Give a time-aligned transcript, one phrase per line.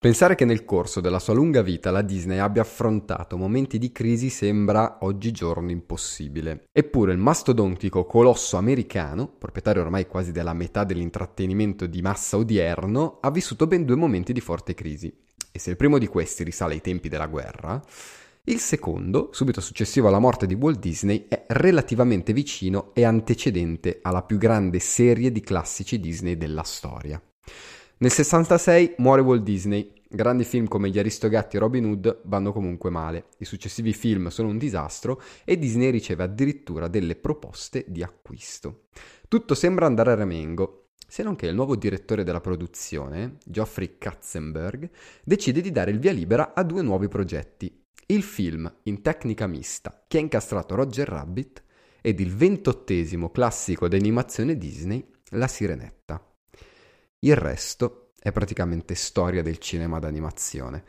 [0.00, 4.30] Pensare che nel corso della sua lunga vita la Disney abbia affrontato momenti di crisi
[4.30, 6.66] sembra oggigiorno impossibile.
[6.70, 13.30] Eppure il mastodontico colosso americano, proprietario ormai quasi della metà dell'intrattenimento di massa odierno, ha
[13.32, 15.12] vissuto ben due momenti di forte crisi.
[15.50, 17.82] E se il primo di questi risale ai tempi della guerra,
[18.44, 24.22] il secondo, subito successivo alla morte di Walt Disney, è relativamente vicino e antecedente alla
[24.22, 27.20] più grande serie di classici Disney della storia.
[28.00, 29.92] Nel 66 muore Walt Disney.
[30.08, 33.30] Grandi film come Gli Aristogatti e Robin Hood vanno comunque male.
[33.38, 38.82] I successivi film sono un disastro e Disney riceve addirittura delle proposte di acquisto.
[39.26, 44.88] Tutto sembra andare a ramengo, se non che il nuovo direttore della produzione, Geoffrey Katzenberg,
[45.24, 47.82] decide di dare il via libera a due nuovi progetti.
[48.06, 51.64] Il film in tecnica mista che ha incastrato Roger Rabbit
[52.00, 56.27] ed il ventottesimo classico d'animazione Disney, La Sirenetta.
[57.20, 60.84] Il resto è praticamente storia del cinema d'animazione.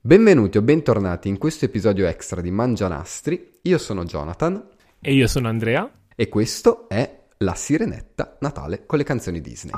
[0.00, 3.54] Benvenuti o bentornati in questo episodio extra di Mangianastri.
[3.62, 4.68] Io sono Jonathan.
[5.00, 5.90] E io sono Andrea.
[6.14, 9.72] E questo è La Sirenetta Natale con le canzoni Disney.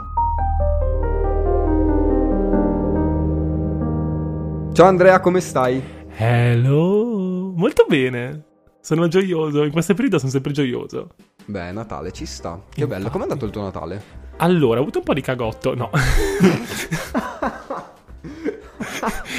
[4.74, 5.82] Ciao Andrea, come stai?
[6.14, 7.54] Hello!
[7.56, 8.44] Molto bene.
[8.82, 11.08] Sono gioioso, in questo periodo sono sempre gioioso.
[11.46, 12.60] Beh, Natale ci sta.
[12.68, 12.86] Che Infatti.
[12.86, 13.10] bello.
[13.10, 14.24] Com'è andato il tuo Natale?
[14.38, 15.90] Allora, ho avuto un po' di cagotto, no.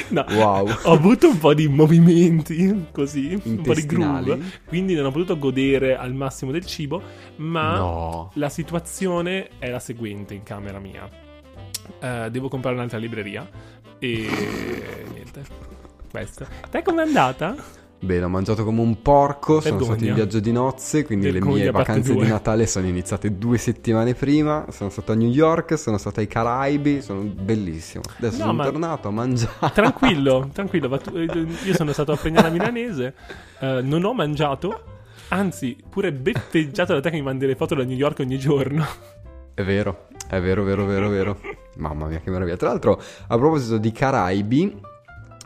[0.09, 0.25] no.
[0.29, 0.69] Wow.
[0.83, 5.37] Ho avuto un po' di movimenti, così, un po' di groove, quindi non ho potuto
[5.37, 7.01] godere al massimo del cibo,
[7.37, 8.31] ma no.
[8.35, 11.07] la situazione è la seguente in camera mia.
[11.99, 13.47] Uh, devo comprare un'altra libreria
[13.99, 14.27] e
[15.13, 15.45] niente.
[16.09, 16.47] Questa.
[16.69, 17.55] Te com'è andata?
[17.99, 19.83] Bene, ho mangiato come un porco, Vergogna.
[19.83, 23.37] sono stato in viaggio di nozze, quindi Vergogna le mie vacanze di Natale sono iniziate
[23.39, 28.03] due settimane prima, sono stato a New York, sono stato ai Caraibi, sono bellissimo.
[28.17, 29.71] Adesso no, sono tornato a mangiare.
[29.73, 30.99] Tranquillo, tranquillo,
[31.65, 33.15] io sono stato a Pregnana Milanese,
[33.61, 34.79] uh, non ho mangiato,
[35.29, 38.85] anzi pure beffeggiato da te che mi mandi le foto da New York ogni giorno.
[39.55, 41.39] È vero, è vero, vero, vero, vero.
[41.77, 42.57] Mamma mia che meraviglia.
[42.57, 44.81] Tra l'altro, a proposito di Caraibi,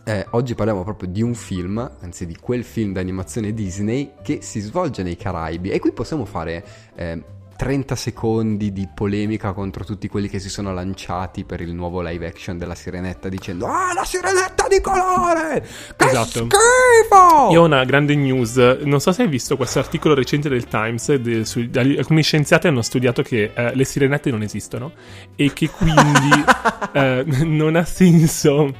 [0.04, 4.60] eh, oggi parliamo proprio di un film, anzi di quel film d'animazione Disney che si
[4.60, 5.70] svolge nei Caraibi.
[5.70, 6.64] E qui possiamo fare
[6.96, 7.24] eh,
[7.62, 12.26] 30 secondi di polemica contro tutti quelli che si sono lanciati per il nuovo live
[12.26, 15.64] action della Sirenetta dicendo Ah, la Sirenetta di colore!
[15.96, 16.48] Che esatto.
[16.50, 17.52] schifo!
[17.52, 18.56] Io ho una grande news.
[18.82, 21.14] Non so se hai visto questo articolo recente del Times.
[21.14, 24.94] De, su, alcuni scienziati hanno studiato che eh, le sirenette non esistono
[25.36, 26.44] e che quindi
[26.94, 28.74] eh, non ha senso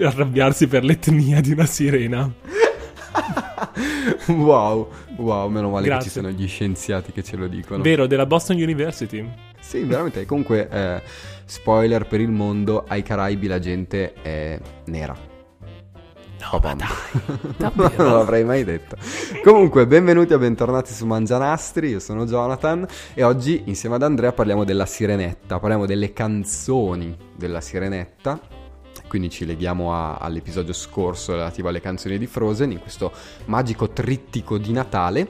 [0.00, 2.32] arrabbiarsi per l'etnia di una sirena.
[4.28, 6.04] wow, wow, meno male Grazie.
[6.04, 7.82] che ci sono gli scienziati che ce lo dicono.
[7.82, 9.28] Vero, della Boston University.
[9.60, 10.24] Sì, veramente.
[10.26, 11.02] Comunque, eh,
[11.44, 15.28] spoiler per il mondo, ai Caraibi la gente è nera.
[16.40, 17.58] No, ma dai,
[17.96, 18.96] non l'avrei mai detto.
[19.44, 24.64] Comunque, benvenuti o bentornati su Mangianastri, io sono Jonathan e oggi insieme ad Andrea parliamo
[24.64, 28.40] della Sirenetta, parliamo delle canzoni della Sirenetta
[29.10, 33.10] quindi ci leghiamo a, all'episodio scorso relativo alle canzoni di Frozen, in questo
[33.46, 35.28] magico trittico di Natale.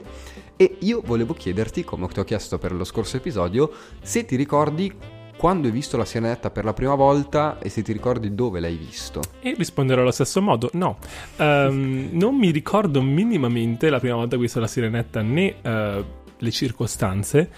[0.55, 3.71] E io volevo chiederti, come ti ho chiesto per lo scorso episodio,
[4.03, 4.95] se ti ricordi
[5.35, 8.75] quando hai visto la sirenetta per la prima volta e se ti ricordi dove l'hai
[8.75, 9.21] visto.
[9.39, 10.99] E risponderò allo stesso modo, no.
[11.37, 16.05] Um, non mi ricordo minimamente la prima volta che ho visto la sirenetta né uh,
[16.37, 17.49] le circostanze,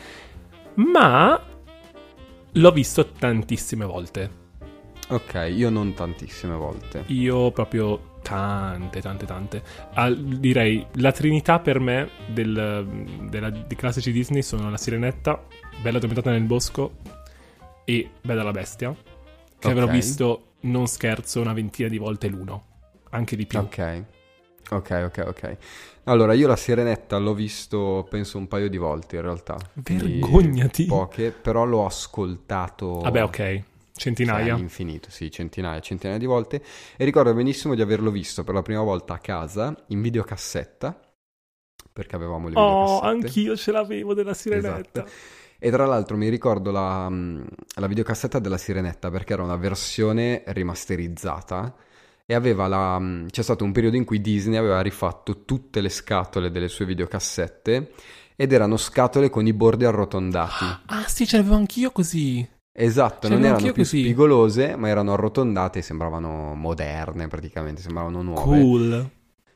[0.76, 1.42] ma
[2.54, 4.43] l'ho visto tantissime volte.
[5.10, 7.04] Ok, io non tantissime volte.
[7.08, 9.64] Io proprio tante, tante, tante.
[9.94, 15.46] Al, direi la trinità per me del, della, di classici Disney sono La Sirenetta,
[15.82, 16.96] Bella addormentata nel bosco
[17.86, 19.72] e Bella la bestia, che okay.
[19.72, 22.64] avrò visto, non scherzo, una ventina di volte l'uno,
[23.10, 23.60] anche di più.
[23.60, 24.04] Ok.
[24.70, 25.58] Ok, ok, ok.
[26.06, 29.58] Allora, io la Sirenetta l'ho visto, penso, un paio di volte in realtà.
[29.74, 30.86] Vergognati!
[30.86, 33.00] Poche, però l'ho ascoltato.
[33.02, 33.64] Vabbè, ok.
[33.96, 34.54] Centinaia?
[34.54, 36.64] Cioè, infinito, sì, centinaia, centinaia di volte.
[36.98, 41.00] E ricordo benissimo di averlo visto per la prima volta a casa in videocassetta,
[41.92, 43.06] perché avevamo le oh, videocassette.
[43.06, 45.04] Oh, anch'io ce l'avevo della Sirenetta.
[45.04, 45.12] Esatto.
[45.60, 51.74] E tra l'altro mi ricordo la, la videocassetta della Sirenetta perché era una versione rimasterizzata
[52.26, 56.52] e aveva la, c'è stato un periodo in cui Disney aveva rifatto tutte le scatole
[56.52, 57.94] delle sue videocassette
[58.36, 60.66] ed erano scatole con i bordi arrotondati.
[60.88, 62.46] Ah sì, ce l'avevo anch'io così.
[62.76, 64.02] Esatto, cioè, non erano più così.
[64.02, 68.42] spigolose, ma erano arrotondate e sembravano moderne praticamente, sembravano nuove.
[68.42, 69.10] Cool.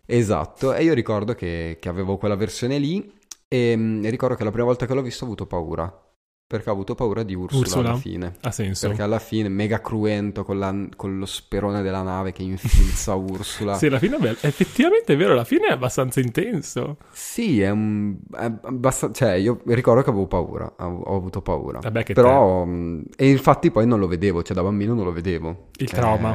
[0.06, 3.12] Esatto, e io ricordo che, che avevo quella versione lì
[3.48, 6.07] e, e, ricordo che la prima volta che l'ho visto ho avuto paura.
[6.50, 7.90] Perché ha avuto paura di Ursula, Ursula?
[7.90, 8.36] alla fine.
[8.40, 8.88] Ha senso.
[8.88, 13.76] Perché alla fine, mega cruento con, la, con lo sperone della nave che infilza Ursula.
[13.76, 14.38] sì, alla fine è bello.
[14.40, 17.00] Effettivamente è vero, alla fine è abbastanza intenso.
[17.12, 18.16] Sì, è un...
[18.34, 19.12] È abbast...
[19.12, 20.72] Cioè, io ricordo che avevo paura.
[20.78, 21.80] Ho, ho avuto paura.
[21.80, 22.64] Vabbè, che Però...
[22.64, 22.70] Te...
[22.70, 24.42] Mm, e infatti poi non lo vedevo.
[24.42, 25.72] Cioè, da bambino non lo vedevo.
[25.80, 26.34] Il trauma.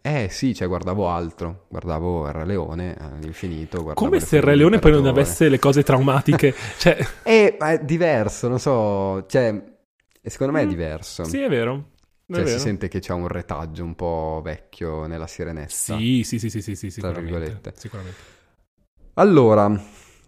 [0.00, 1.66] Eh, eh sì, cioè, guardavo altro.
[1.68, 3.92] Guardavo il Re Leone all'infinito.
[3.92, 6.54] Come se il Re Leone poi non avesse le cose traumatiche.
[6.78, 6.96] cioè...
[7.22, 9.26] È, è diverso, non so...
[9.26, 9.48] Cioè,
[10.20, 10.68] e secondo me è mm.
[10.68, 11.24] diverso.
[11.24, 11.92] Sì, è vero.
[12.26, 12.56] È cioè, vero.
[12.56, 15.70] si sente che c'è un retaggio un po' vecchio nella sirenetta.
[15.70, 17.72] Sì, sì, sì, sì, sì, sì sicuramente.
[17.74, 18.18] sicuramente.
[19.14, 19.66] Allora,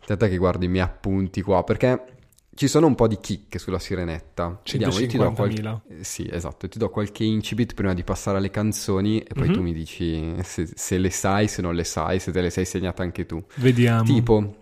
[0.01, 2.13] aspetta che guardi i miei appunti qua, perché
[2.55, 4.61] ci sono un po' di chicche sulla sirenetta.
[4.65, 5.35] 150.000.
[5.35, 5.81] Qualche...
[6.01, 9.53] Sì, esatto, ti do qualche incipit prima di passare alle canzoni e poi mm-hmm.
[9.53, 12.65] tu mi dici se, se, le sai, se non le sai, se te le sei
[12.65, 13.43] segnate anche tu.
[13.57, 14.03] Vediamo.
[14.03, 14.62] Tipo,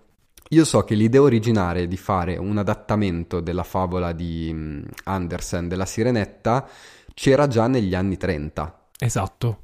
[0.52, 5.86] io so che l'idea originale di fare un adattamento della favola di mm, Andersen della
[5.86, 6.68] Sirenetta
[7.14, 8.86] c'era già negli anni 30.
[8.98, 9.62] Esatto,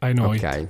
[0.00, 0.68] I know Ok, it.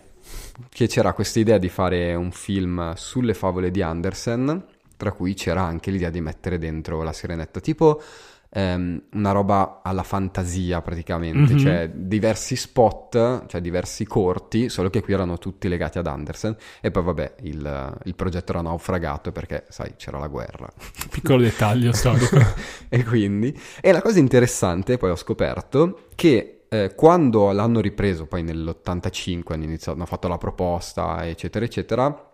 [0.69, 4.65] che c'era questa idea di fare un film sulle favole di Andersen,
[4.97, 8.01] tra cui c'era anche l'idea di mettere dentro la Sirenetta, tipo
[8.51, 11.59] ehm, una roba alla fantasia praticamente, mm-hmm.
[11.59, 16.91] cioè diversi spot, cioè diversi corti, solo che qui erano tutti legati ad Andersen e
[16.91, 20.69] poi vabbè il, il progetto era naufragato perché sai c'era la guerra.
[21.11, 22.39] Piccolo dettaglio storico.
[22.89, 28.43] e quindi, e la cosa interessante poi ho scoperto che eh, quando l'hanno ripreso poi
[28.43, 32.28] nell'85 hanno, iniziato, hanno fatto la proposta eccetera eccetera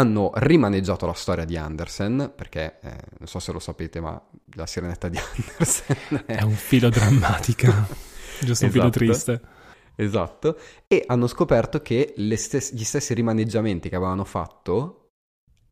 [0.00, 4.20] hanno rimaneggiato la storia di Andersen, perché eh, non so se lo sapete, ma
[4.54, 7.86] la sirenetta di Andersen è, è un filo drammatica,
[8.40, 8.98] giusto un filo esatto.
[8.98, 9.40] triste.
[9.96, 14.99] Esatto, e hanno scoperto che stesse, gli stessi rimaneggiamenti che avevano fatto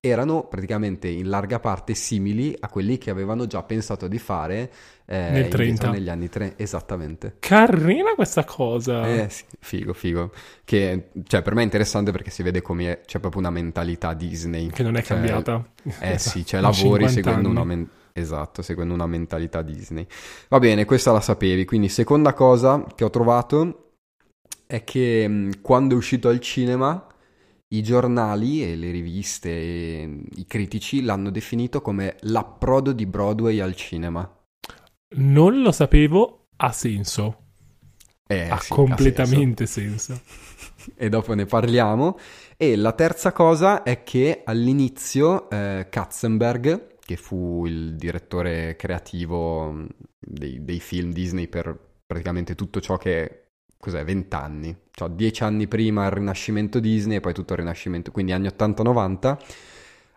[0.00, 4.70] erano praticamente in larga parte simili a quelli che avevano già pensato di fare
[5.06, 5.90] eh, Nel 30.
[5.90, 6.62] negli anni 30.
[6.62, 7.36] Esattamente.
[7.40, 9.06] Carina questa cosa.
[9.08, 10.30] Eh sì, figo, figo.
[10.64, 14.68] Che cioè, per me è interessante perché si vede come c'è proprio una mentalità Disney.
[14.68, 15.64] Che non è cioè, cambiata.
[16.00, 20.06] Eh sì, cioè lavori seguendo una, men- esatto, seguendo una mentalità Disney.
[20.48, 21.64] Va bene, questa la sapevi.
[21.64, 23.92] Quindi seconda cosa che ho trovato
[24.66, 27.04] è che mh, quando è uscito al cinema
[27.68, 33.74] i giornali e le riviste e i critici l'hanno definito come l'approdo di Broadway al
[33.74, 34.30] cinema.
[35.16, 37.42] Non lo sapevo, ha senso.
[38.26, 40.14] Eh, ha sì, completamente ha senso.
[40.14, 40.92] senso.
[40.96, 42.18] e dopo ne parliamo.
[42.56, 49.86] E la terza cosa è che all'inizio eh, Katzenberg, che fu il direttore creativo mm,
[50.18, 53.47] dei, dei film Disney per praticamente tutto ciò che
[53.78, 58.10] cos'è, 20 anni, cioè 10 anni prima il rinascimento Disney e poi tutto il rinascimento,
[58.10, 59.36] quindi anni 80-90,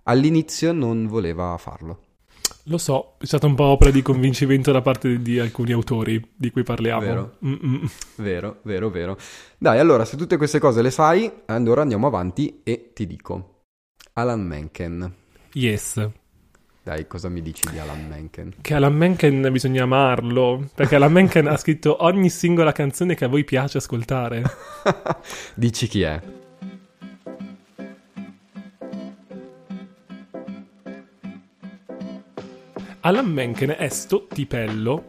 [0.04, 2.02] all'inizio non voleva farlo.
[2.66, 6.52] Lo so, è stata un po' opera di convincimento da parte di alcuni autori di
[6.52, 7.02] cui parliamo.
[7.02, 7.38] Vero,
[8.18, 9.18] vero, vero, vero.
[9.58, 13.64] Dai, allora, se tutte queste cose le sai, allora andiamo avanti e ti dico.
[14.14, 15.14] Alan Menken.
[15.54, 16.10] Yes.
[16.84, 18.56] Dai, cosa mi dici di Alan Menken?
[18.60, 23.28] Che Alan Menken bisogna amarlo, perché Alan Menken ha scritto ogni singola canzone che a
[23.28, 24.42] voi piace ascoltare.
[25.54, 26.20] dici chi è?
[33.02, 35.06] Alan Menken è sto tipello,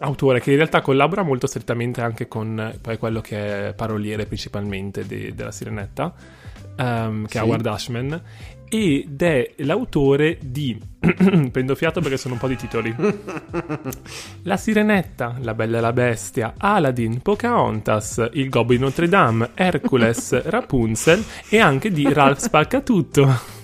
[0.00, 5.06] autore che in realtà collabora molto strettamente anche con poi quello che è paroliere principalmente
[5.06, 6.14] de- della Sirenetta,
[6.80, 7.38] um, che sì.
[7.38, 8.22] è Howard Ashman,
[8.68, 10.78] ed è l'autore di
[11.50, 12.94] prendo fiato perché sono un po' di titoli.
[14.42, 20.42] La Sirenetta, La Bella e la Bestia Aladdin, Pocahontas Il Gobbo di Notre Dame Hercules,
[20.48, 23.58] Rapunzel e anche di Ralph Spaccatutto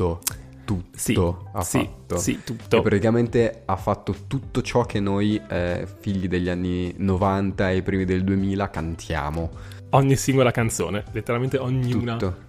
[0.00, 0.20] tutto.
[0.64, 1.18] Tutto sì,
[1.52, 2.16] ha sì, fatto.
[2.18, 2.78] sì, tutto.
[2.78, 8.04] E praticamente ha fatto tutto ciò che noi eh, figli degli anni 90 e primi
[8.04, 9.50] del 2000 cantiamo
[9.90, 12.48] ogni singola canzone letteralmente ognuna tutto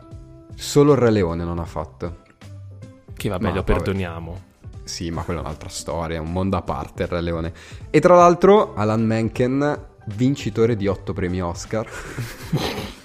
[0.55, 2.19] Solo il Re Leone non ha fatto.
[3.13, 4.31] Che vabbè, ma, lo perdoniamo.
[4.31, 4.43] Vabbè.
[4.83, 7.51] Sì, ma quella è un'altra storia, è un mondo a parte il Re Leone.
[7.89, 11.87] E tra l'altro Alan Menken, vincitore di otto premi Oscar.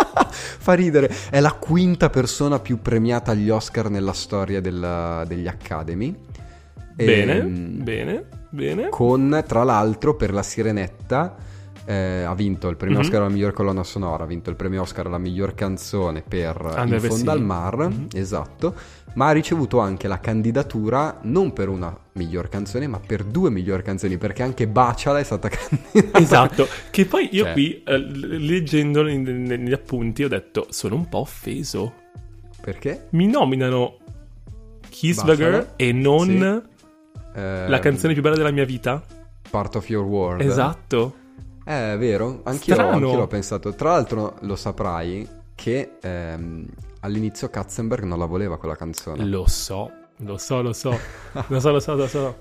[0.00, 6.14] Fa ridere, è la quinta persona più premiata agli Oscar nella storia della, degli Academy.
[6.94, 8.88] Bene, e, ehm, bene, bene.
[8.88, 11.36] Con, tra l'altro, per la Sirenetta
[11.88, 13.04] eh, ha vinto il premio mm-hmm.
[13.06, 17.02] Oscar alla miglior colonna sonora, ha vinto il premio Oscar alla miglior canzone per Under
[17.02, 18.06] In fondo al mar, mm-hmm.
[18.12, 18.74] esatto,
[19.14, 23.80] ma ha ricevuto anche la candidatura non per una miglior canzone, ma per due miglior
[23.80, 26.18] canzoni, perché anche Baciala è stata candidata.
[26.18, 27.52] Esatto, che poi io cioè.
[27.54, 31.94] qui, eh, leggendolo negli appunti, ho detto, sono un po' offeso.
[32.60, 33.06] Perché?
[33.12, 33.96] Mi nominano
[34.90, 36.38] Kissberger e non sì.
[36.38, 39.02] la ehm, canzone più bella della mia vita?
[39.48, 40.42] Part of Your World.
[40.42, 41.26] Esatto.
[41.68, 43.74] Eh, è vero, anch'io, anch'io l'ho pensato.
[43.74, 46.66] Tra l'altro lo saprai che ehm,
[47.00, 49.22] all'inizio Katzenberg non la voleva quella canzone.
[49.26, 50.98] Lo so, lo so, lo so,
[51.48, 52.36] lo so, lo so, lo so.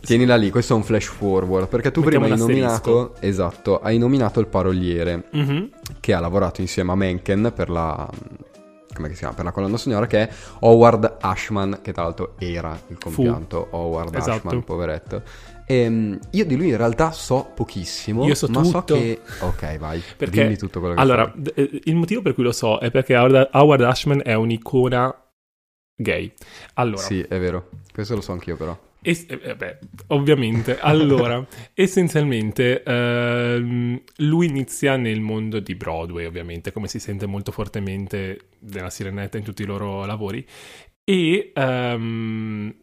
[0.00, 3.98] Tienila lì, questo è un flash forward, perché tu Mettiamo prima hai nominato, esatto, hai
[3.98, 5.64] nominato il paroliere mm-hmm.
[6.00, 8.10] che ha lavorato insieme a Mencken per la
[8.92, 12.78] come si chiama, per la colonna sonora che è Howard Ashman, che tra l'altro era
[12.88, 13.76] il compianto Fu.
[13.76, 14.48] Howard esatto.
[14.48, 15.22] Ashman, poveretto.
[15.72, 18.68] Ehm, io di lui in realtà so pochissimo, io so ma tutto.
[18.68, 19.20] so che...
[19.40, 22.52] Ok, vai, perché, dimmi tutto quello che Allora, d- eh, il motivo per cui lo
[22.52, 25.14] so è perché Howard, Howard Ashman è un'icona
[25.96, 26.32] gay.
[26.74, 27.02] Allora...
[27.02, 28.78] Sì, è vero, questo lo so anch'io però.
[29.04, 30.78] Es- eh, beh, ovviamente.
[30.78, 38.50] Allora, essenzialmente, ehm, lui inizia nel mondo di Broadway, ovviamente, come si sente molto fortemente
[38.70, 40.46] nella Sirenetta in tutti i loro lavori,
[41.02, 42.74] e ehm,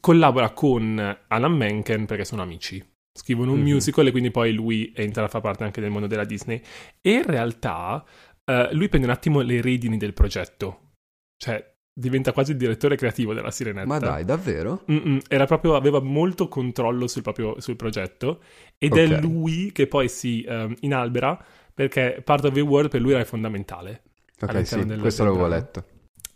[0.00, 2.84] collabora con Alan Menken perché sono amici.
[3.12, 3.72] Scrivono un mm-hmm.
[3.72, 6.60] musical e quindi poi lui entra a far parte anche del mondo della Disney.
[7.00, 8.04] E in realtà
[8.44, 10.92] eh, lui prende un attimo le redini del progetto.
[11.36, 13.88] Cioè, diventa quasi il direttore creativo della Sirenetta.
[13.88, 14.84] Ma dai, davvero?
[15.26, 18.40] Proprio, aveva molto controllo sul, proprio, sul progetto
[18.78, 19.10] ed okay.
[19.10, 23.24] è lui che poi si um, inalbera perché Part of the World per lui era
[23.24, 24.02] fondamentale.
[24.40, 25.84] Ok, sì, questo l'avevo letto.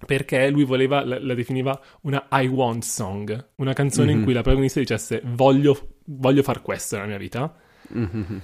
[0.04, 4.18] Perché lui voleva, la, la, definiva una I want song, una canzone mm-hmm.
[4.18, 7.54] in cui la protagonista dicesse voglio, voglio far questo nella mia vita.
[7.94, 8.38] Mm-hmm.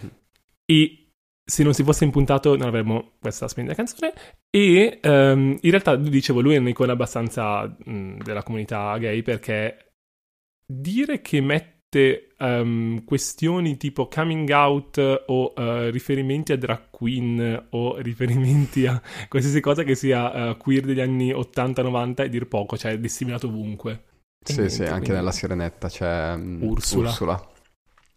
[0.64, 1.08] E
[1.48, 4.12] se non si fosse impuntato non avremmo questa splendida canzone
[4.50, 9.94] e um, in realtà dicevo lui è un'icona abbastanza mh, della comunità gay perché
[10.66, 11.77] dire che mette
[12.38, 19.60] um, questioni tipo coming out o uh, riferimenti a drag queen o riferimenti a qualsiasi
[19.60, 24.04] cosa che sia uh, queer degli anni 80-90 è dir poco, cioè è disseminato ovunque.
[24.40, 27.08] Sì, niente, sì, anche nella Sirenetta c'è um, Ursula.
[27.08, 27.50] Ursula.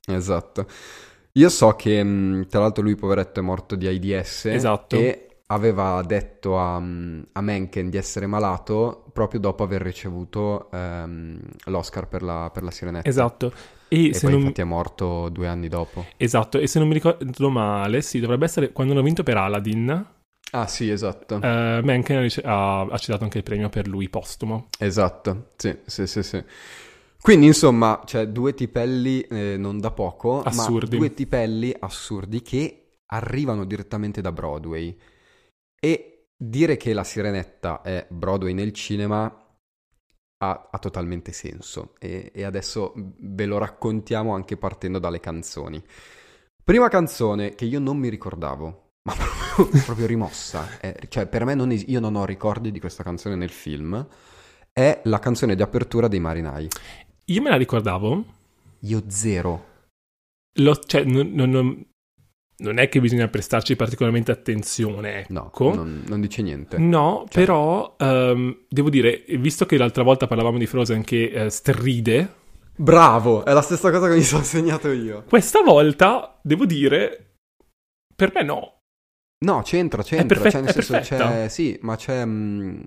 [0.07, 0.67] Esatto.
[1.33, 4.45] Io so che, mm, tra l'altro, lui, poveretto, è morto di AIDS.
[4.45, 4.97] Esatto.
[4.97, 12.07] E aveva detto a, a Mencken di essere malato proprio dopo aver ricevuto um, l'Oscar
[12.07, 13.07] per la, per la, Sirenetta.
[13.07, 13.51] Esatto.
[13.89, 14.39] E, e poi non...
[14.39, 16.05] infatti è morto due anni dopo.
[16.15, 20.05] Esatto, e se non mi ricordo male, sì, dovrebbe essere quando hanno vinto per Aladdin.
[20.53, 21.35] Ah sì, esatto.
[21.35, 24.67] Uh, Mencken ha, ha cedato anche il premio per lui postumo.
[24.79, 26.43] Esatto, sì, sì, sì, sì.
[27.21, 30.91] Quindi, insomma, cioè, due tipelli eh, non da poco, assurdi.
[30.91, 32.77] ma due tipelli assurdi che
[33.07, 34.97] arrivano direttamente da Broadway.
[35.83, 39.41] E dire che la Sirenetta è Broadway nel cinema
[40.43, 41.95] ha, ha totalmente senso.
[41.99, 45.83] E, e, adesso ve lo raccontiamo anche partendo dalle canzoni.
[46.63, 50.79] Prima canzone che io non mi ricordavo, ma proprio, proprio rimossa.
[50.79, 54.07] È, cioè, per me non es- io non ho ricordi di questa canzone nel film.
[54.71, 56.67] È la canzone di apertura dei Marinai.
[57.25, 58.25] Io me la ricordavo.
[58.81, 59.69] Io zero.
[60.55, 61.85] Lo, cioè, non, non, non,
[62.77, 65.19] è che bisogna prestarci particolarmente attenzione.
[65.19, 65.69] Ecco.
[65.69, 66.77] No, non, non dice niente.
[66.77, 67.43] No, cioè.
[67.43, 72.39] però um, devo dire, visto che l'altra volta parlavamo di Frozen che uh, stride.
[72.75, 75.23] Bravo, è la stessa cosa che mi sono segnato io.
[75.27, 77.35] Questa volta, devo dire,
[78.15, 78.79] per me no.
[79.43, 80.25] No, c'entra, c'entra.
[80.25, 82.79] È, perfetta, cioè, nel senso, c'è, sì, ma c'è, mh, mm,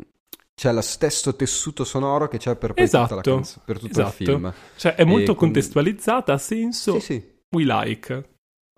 [0.55, 4.23] c'è lo stesso tessuto sonoro che c'è per, esatto, tutta canzo- per tutto esatto.
[4.23, 4.55] il film.
[4.77, 7.01] Cioè è molto e contestualizzata, ha senso.
[7.01, 7.33] Sì, sì.
[7.51, 8.34] We like.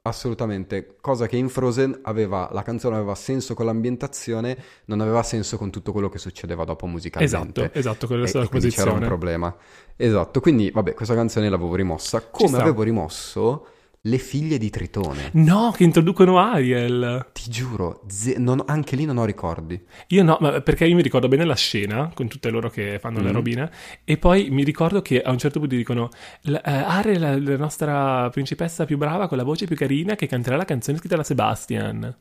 [0.07, 5.57] Assolutamente, cosa che in Frozen aveva, la canzone aveva senso con l'ambientazione, non aveva senso
[5.57, 7.61] con tutto quello che succedeva dopo musicalmente.
[7.63, 8.91] Esatto, esatto, quella è la posizione.
[8.91, 9.57] c'era un problema.
[9.97, 13.67] Esatto, quindi vabbè, questa canzone l'avevo rimossa, come avevo rimosso
[14.07, 15.31] le figlie di Tritone.
[15.33, 17.27] No, che introducono Ariel.
[17.33, 19.81] Ti giuro, ze- non, anche lì non ho ricordi.
[20.09, 23.25] Io no, perché io mi ricordo bene la scena con tutte loro che fanno mm.
[23.25, 23.71] le robine.
[24.05, 26.09] E poi mi ricordo che a un certo punto dicono:
[26.45, 30.57] uh, Ariel è la nostra principessa più brava con la voce più carina che canterà
[30.57, 32.17] la canzone scritta da Sebastian.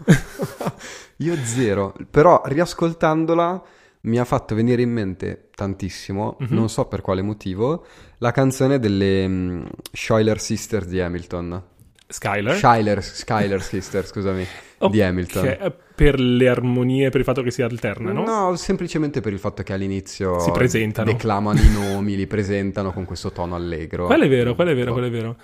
[1.16, 3.62] io zero, però riascoltandola
[4.02, 6.54] mi ha fatto venire in mente tantissimo, mm-hmm.
[6.54, 7.84] non so per quale motivo,
[8.18, 11.62] la canzone delle um, Schuyler Sisters di Hamilton.
[12.08, 12.56] Skyler?
[12.56, 14.42] Schuyler, Skyler Sisters, scusami,
[14.78, 14.90] okay.
[14.90, 15.74] di Hamilton.
[15.94, 18.24] Per le armonie, per il fatto che si alternano?
[18.24, 21.12] No, semplicemente per il fatto che all'inizio si presentano.
[21.12, 24.06] declamano i nomi, li presentano con questo tono allegro.
[24.06, 25.36] Quello è vero, quello è vero, quello è vero.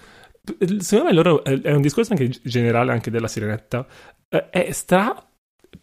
[0.78, 3.86] Secondo me loro è un discorso anche generale anche della sirenetta.
[4.28, 5.25] Eh, è stra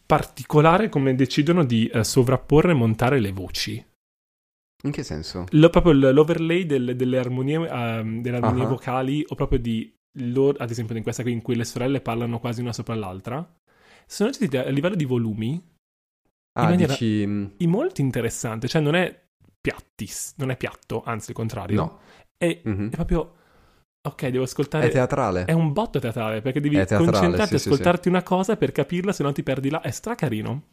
[0.06, 3.86] particolare come decidono di uh, sovrapporre e montare le voci.
[4.84, 5.46] In che senso?
[5.52, 8.70] Lo, proprio l'overlay del, delle armonie, uh, delle armonie uh-huh.
[8.70, 12.40] vocali o proprio di loro, ad esempio in questa qui in cui le sorelle parlano
[12.40, 13.48] quasi una sopra l'altra,
[14.06, 15.62] sono gestite a livello di volumi
[16.54, 17.26] ah, in maniera dici...
[17.66, 19.24] molto interessante, cioè non è
[19.60, 21.76] piatti, non è piatto, anzi il contrario.
[21.76, 22.00] No.
[22.38, 22.88] È, mm-hmm.
[22.88, 23.36] è proprio...
[24.05, 24.88] Ok, devo ascoltare.
[24.88, 25.45] È teatrale.
[25.45, 28.74] È un botto teatrale perché devi teatrale, concentrarti sì, a ascoltarti sì, una cosa per
[28.74, 29.79] capirla, se no ti perdi là.
[29.79, 30.63] È stracarino.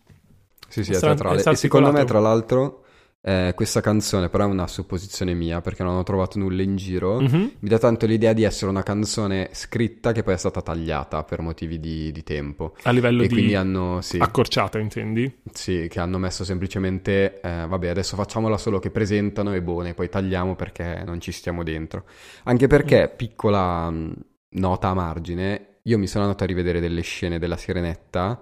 [0.67, 1.41] Sì, sì, è, è teatrale.
[1.41, 2.87] È e secondo me, tra l'altro,
[3.23, 7.21] eh, questa canzone, però è una supposizione mia perché non ho trovato nulla in giro,
[7.21, 7.47] mm-hmm.
[7.59, 11.41] mi dà tanto l'idea di essere una canzone scritta che poi è stata tagliata per
[11.41, 12.75] motivi di, di tempo.
[12.83, 15.41] A livello e di quindi hanno, sì, accorciata, intendi?
[15.53, 20.09] Sì, che hanno messo semplicemente, eh, vabbè, adesso facciamola solo che presentano e buone, poi
[20.09, 22.05] tagliamo perché non ci stiamo dentro.
[22.45, 23.17] Anche perché, mm.
[23.17, 24.15] piccola mh,
[24.53, 28.41] nota a margine, io mi sono andato a rivedere delle scene della Sirenetta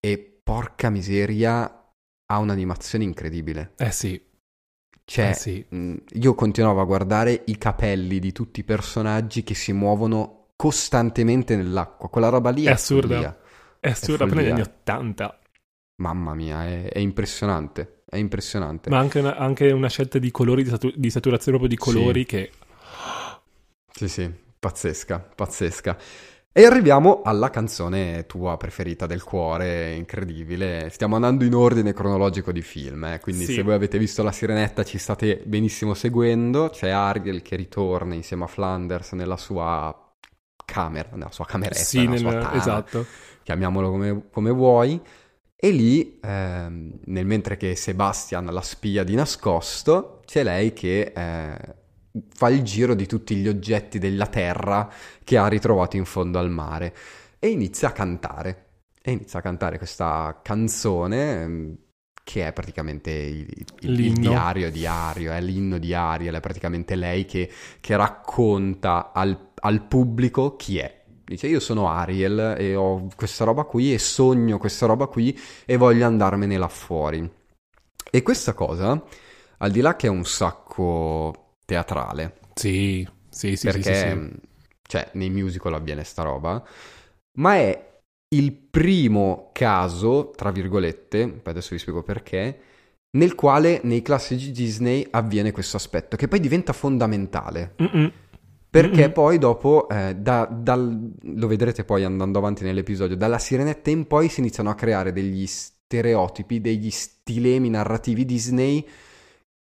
[0.00, 1.83] e porca miseria
[2.26, 3.72] ha un'animazione incredibile.
[3.76, 4.20] Eh sì.
[5.04, 5.64] Cioè, eh sì.
[5.68, 11.56] mh, io continuavo a guardare i capelli di tutti i personaggi che si muovono costantemente
[11.56, 12.08] nell'acqua.
[12.08, 13.14] Quella roba lì è, è assurda.
[13.14, 13.38] Follia.
[13.80, 15.38] È assurda, appena negli anni 80.
[15.96, 18.02] Mamma mia, è, è, impressionante.
[18.08, 18.88] È impressionante.
[18.88, 22.20] Ma anche una, anche una scelta di colori, di, satu- di, saturazione proprio di colori
[22.20, 22.26] sì.
[22.26, 22.50] che...
[23.92, 25.96] Sì, sì, pazzesca, pazzesca.
[26.56, 30.88] E arriviamo alla canzone tua preferita del cuore, incredibile.
[30.88, 33.18] Stiamo andando in ordine cronologico di film, eh?
[33.18, 33.54] quindi sì.
[33.54, 36.68] se voi avete visto La Sirenetta ci state benissimo seguendo.
[36.68, 40.14] C'è Ariel che ritorna insieme a Flanders nella sua
[40.64, 42.20] camera, nella sua cameretta, sì, nella nel...
[42.20, 43.06] sua tana, esatto.
[43.42, 45.02] chiamiamolo come, come vuoi.
[45.56, 51.12] E lì, ehm, nel mentre che Sebastian la spia di nascosto, c'è lei che...
[51.16, 51.82] Eh,
[52.32, 54.90] fa il giro di tutti gli oggetti della terra
[55.22, 56.94] che ha ritrovato in fondo al mare
[57.38, 58.60] e inizia a cantare.
[59.02, 61.72] E inizia a cantare questa canzone mm,
[62.24, 66.96] che è praticamente il, il, il diario di Ario, è l'inno di Ariel, è praticamente
[66.96, 71.02] lei che, che racconta al, al pubblico chi è.
[71.24, 75.76] Dice io sono Ariel e ho questa roba qui e sogno questa roba qui e
[75.76, 77.30] voglio andarmene là fuori.
[78.10, 79.02] E questa cosa,
[79.58, 82.36] al di là che è un sacco teatrale.
[82.54, 83.66] Sì, sì, sì.
[83.66, 84.48] Perché, sì, sì, sì.
[84.82, 86.62] cioè, nei musical avviene sta roba,
[87.38, 87.92] ma è
[88.34, 92.58] il primo caso, tra virgolette, poi adesso vi spiego perché,
[93.16, 97.74] nel quale nei classici Disney avviene questo aspetto, che poi diventa fondamentale.
[97.80, 98.12] Mm-mm.
[98.68, 99.12] Perché Mm-mm.
[99.12, 104.28] poi dopo, eh, da, dal, lo vedrete poi andando avanti nell'episodio, dalla sirenetta in poi
[104.28, 108.84] si iniziano a creare degli stereotipi, degli stilemi narrativi Disney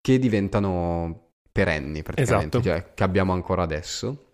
[0.00, 1.21] che diventano
[1.52, 2.74] perenni praticamente, esatto.
[2.74, 4.30] cioè che abbiamo ancora adesso.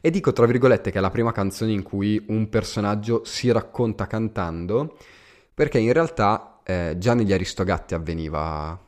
[0.00, 4.06] E dico tra virgolette che è la prima canzone in cui un personaggio si racconta
[4.06, 4.98] cantando,
[5.54, 8.78] perché in realtà eh, già negli Aristogatti avveniva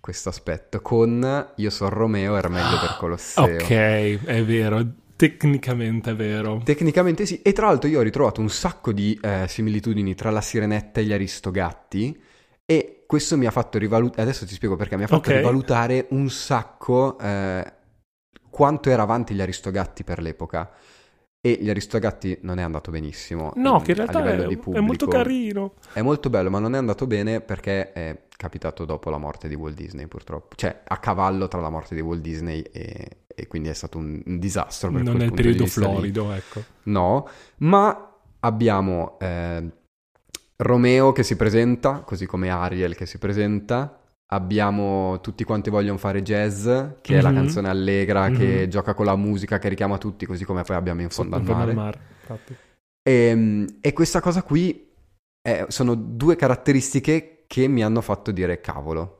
[0.00, 3.56] questo aspetto, con Io sono Romeo era meglio per Colosseo.
[3.56, 6.60] Ok, è vero, tecnicamente è vero.
[6.64, 10.40] Tecnicamente sì, e tra l'altro io ho ritrovato un sacco di eh, similitudini tra la
[10.40, 12.18] Sirenetta e gli Aristogatti,
[12.64, 15.38] e questo mi ha fatto rivalutare, adesso ti spiego perché, mi ha fatto okay.
[15.38, 17.72] rivalutare un sacco eh,
[18.50, 20.70] quanto era avanti gli Aristogatti per l'epoca.
[21.40, 23.54] E gli Aristogatti non è andato benissimo.
[23.56, 25.76] No, che in realtà è, è, molto carino.
[25.90, 29.54] È molto bello, ma non è andato bene perché è capitato dopo la morte di
[29.54, 30.54] Walt Disney, purtroppo.
[30.54, 34.20] Cioè, a cavallo tra la morte di Walt Disney e, e quindi è stato un,
[34.22, 34.90] un disastro.
[34.90, 36.62] non nel periodo florido, ecco.
[36.82, 37.26] No,
[37.58, 39.72] ma abbiamo eh,
[40.60, 44.02] Romeo che si presenta, così come Ariel che si presenta.
[44.30, 47.18] Abbiamo Tutti quanti vogliono fare jazz, che mm-hmm.
[47.18, 47.36] è la mhm.
[47.36, 48.38] canzone allegra mm-hmm.
[48.38, 51.44] che gioca con la musica, che richiama tutti, così come poi abbiamo In fondo al
[51.44, 51.72] mare.
[51.72, 51.98] mare
[53.02, 54.92] e, ehm, e, questa cosa qui
[55.40, 59.14] è, sono due caratteristiche che mi hanno fatto dire cavolo.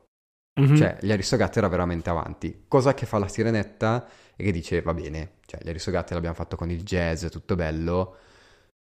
[0.60, 0.74] Mm-hmm.
[0.74, 2.64] Cioè, gli Aristogatti era veramente avanti.
[2.68, 6.56] Cosa che fa la Sirenetta e che dice va bene, cioè gli Aristogatti l'abbiamo fatto
[6.56, 8.16] con il jazz, tutto bello.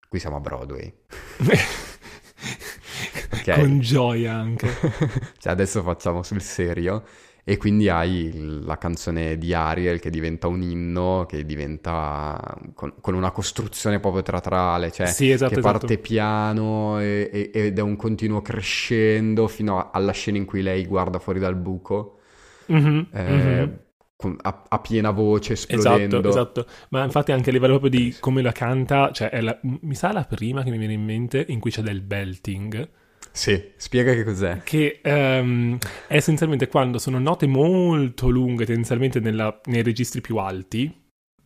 [0.07, 0.91] Qui siamo a Broadway.
[3.31, 3.59] okay.
[3.59, 4.67] Con gioia anche.
[5.37, 7.03] cioè adesso facciamo sul serio.
[7.47, 8.31] E quindi hai
[8.63, 14.23] la canzone di Ariel che diventa un inno, che diventa con, con una costruzione proprio
[14.23, 16.01] teatrale, cioè sì, esatto, che parte esatto.
[16.01, 21.19] piano e, e, ed è un continuo crescendo fino alla scena in cui lei guarda
[21.19, 22.17] fuori dal buco.
[22.71, 23.73] Mm-hmm, eh, mm-hmm
[24.41, 26.19] a, a, piena voce, esplodendo.
[26.19, 26.65] Esatto, esatto.
[26.89, 30.23] Ma infatti anche a livello proprio di come la canta, cioè la, mi sa la
[30.23, 32.89] prima che mi viene in mente in cui c'è del belting.
[33.31, 34.61] Sì, spiega che cos'è.
[34.63, 40.83] Che um, è essenzialmente quando sono note molto lunghe, tendenzialmente nella, nei registri più alti,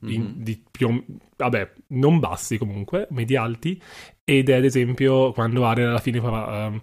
[0.01, 0.31] in, mm-hmm.
[0.35, 1.03] di più,
[1.35, 3.81] vabbè, non bassi comunque, medi alti,
[4.23, 6.67] ed è ad esempio quando Ariel alla fine fa...
[6.67, 6.81] Um,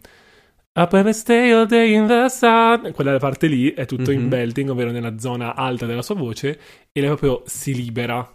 [0.78, 2.92] Up and stay all day in the sun.
[2.92, 4.12] Quella parte lì è tutto mm-hmm.
[4.12, 4.28] in mhm.
[4.28, 6.60] belting, ovvero nella zona alta della sua voce,
[6.92, 8.30] e lei proprio si libera.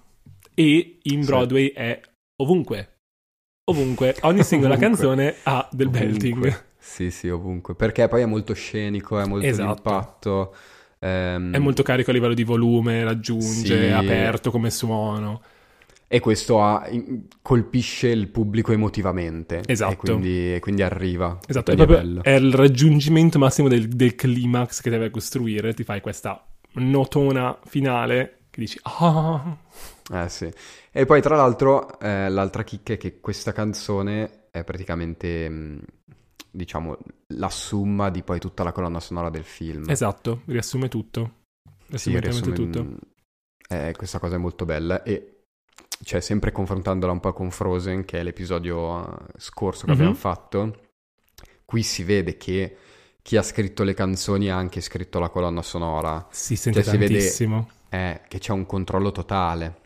[0.55, 1.73] E in Broadway sì.
[1.73, 2.01] è
[2.37, 2.97] ovunque.
[3.65, 4.15] Ovunque.
[4.21, 4.97] Ogni singola ovunque.
[4.97, 6.07] canzone ha del ovunque.
[6.07, 6.63] belting.
[6.79, 7.75] Sì, sì, ovunque.
[7.75, 9.73] Perché poi è molto scenico, è molto esatto.
[9.73, 10.55] d'impatto.
[10.97, 13.91] Um, è molto carico a livello di volume, raggiunge, sì.
[13.91, 15.43] aperto come suono.
[16.13, 16.85] E questo ha,
[17.41, 19.61] colpisce il pubblico emotivamente.
[19.65, 19.93] Esatto.
[19.93, 21.39] E quindi, e quindi arriva.
[21.47, 25.73] Esatto, è, proprio, è, il raggiungimento massimo del, del, climax che deve costruire.
[25.73, 28.77] Ti fai questa notona finale che dici...
[28.81, 29.57] Ah.
[30.11, 30.51] Eh sì.
[30.91, 35.49] E poi tra l'altro eh, l'altra chicca è che questa canzone è praticamente...
[35.49, 35.81] Mh,
[36.51, 36.97] diciamo,
[37.27, 39.89] la summa di poi tutta la colonna sonora del film.
[39.89, 41.35] Esatto, riassume tutto.
[41.87, 42.95] Riassume sì, riassume, tutto.
[43.69, 45.40] Eh, questa cosa è molto bella e
[46.03, 49.99] cioè sempre confrontandola un po' con Frozen, che è l'episodio eh, scorso che mm-hmm.
[49.99, 50.75] abbiamo fatto,
[51.65, 52.77] qui si vede che
[53.21, 56.27] chi ha scritto le canzoni ha anche scritto la colonna sonora.
[56.31, 57.67] Si sente cioè, tantissimo.
[57.69, 59.79] Si vede, eh, che c'è un controllo totale.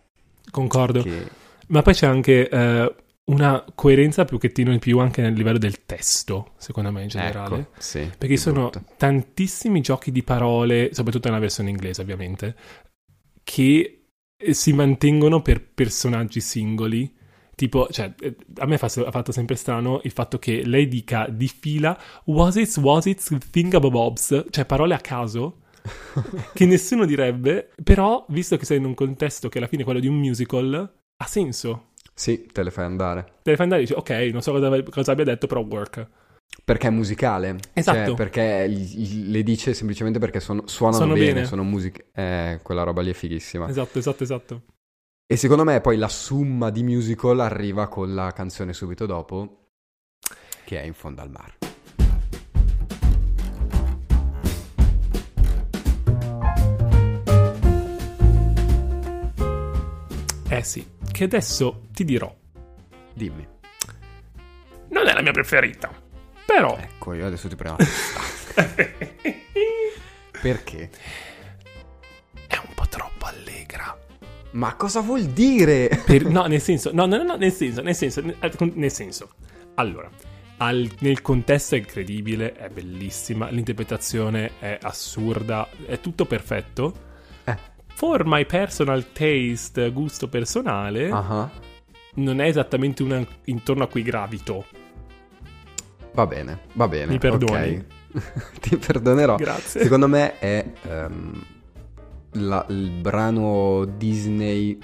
[0.50, 1.02] Concordo.
[1.02, 1.28] Che...
[1.68, 5.86] Ma poi c'è anche eh, una coerenza più che in più anche nel livello del
[5.86, 7.56] testo, secondo me in generale.
[7.58, 8.84] Ecco, sì, perché sono brutto.
[8.98, 12.56] tantissimi giochi di parole, soprattutto nella versione inglese ovviamente,
[13.44, 13.95] che
[14.52, 17.14] si mantengono per personaggi singoli.
[17.56, 21.28] Tipo, cioè, eh, a me fa, ha fatto sempre strano il fatto che lei dica
[21.30, 25.62] di fila was it, was it, think about Bobs, cioè parole a caso
[26.54, 30.02] che nessuno direbbe, però visto che sei in un contesto che alla fine è quello
[30.02, 31.92] di un musical, ha senso.
[32.14, 33.24] Sì, te le fai andare.
[33.42, 36.08] Te le fai andare e dici, ok, non so cosa, cosa abbia detto, però work.
[36.64, 37.58] Perché è musicale.
[37.74, 38.08] Esatto.
[38.08, 42.08] Cioè, perché le dice semplicemente perché sono, suonano sono bene, bene, sono musiche.
[42.14, 43.70] Eh, quella roba lì è fighissima.
[43.70, 44.62] Esatto, esatto, esatto.
[45.28, 49.70] E secondo me poi la summa di musical arriva con la canzone subito dopo,
[50.64, 51.54] che è In fondo al mare.
[60.48, 62.34] Eh sì, che adesso ti dirò.
[63.14, 63.48] Dimmi.
[64.90, 65.92] Non è la mia preferita,
[66.46, 66.78] però...
[66.78, 67.84] Ecco, io adesso ti prendo
[70.42, 70.90] Perché?
[72.48, 73.98] È un po' troppo allegra.
[74.52, 76.04] Ma cosa vuol dire?
[76.06, 76.26] Per...
[76.26, 78.22] no, nel senso, no, no, no, nel senso, nel senso,
[78.74, 79.30] nel senso.
[79.76, 80.10] Allora,
[80.58, 86.94] al, nel contesto è incredibile, è bellissima, l'interpretazione è assurda, è tutto perfetto.
[87.44, 91.50] Eh For my personal taste, gusto personale, uh-huh.
[92.16, 94.66] non è esattamente una intorno a cui gravito.
[96.16, 97.12] Va bene, va bene.
[97.12, 97.52] Mi perdoni.
[97.52, 97.86] Okay.
[98.62, 99.36] Ti perdonerò.
[99.36, 99.84] Grazie.
[99.84, 101.44] Secondo me è um,
[102.32, 104.78] la, il brano Disney,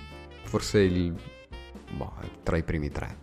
[0.44, 1.15] forse il,
[1.91, 2.13] boh,
[2.44, 3.15] tra i primi tre.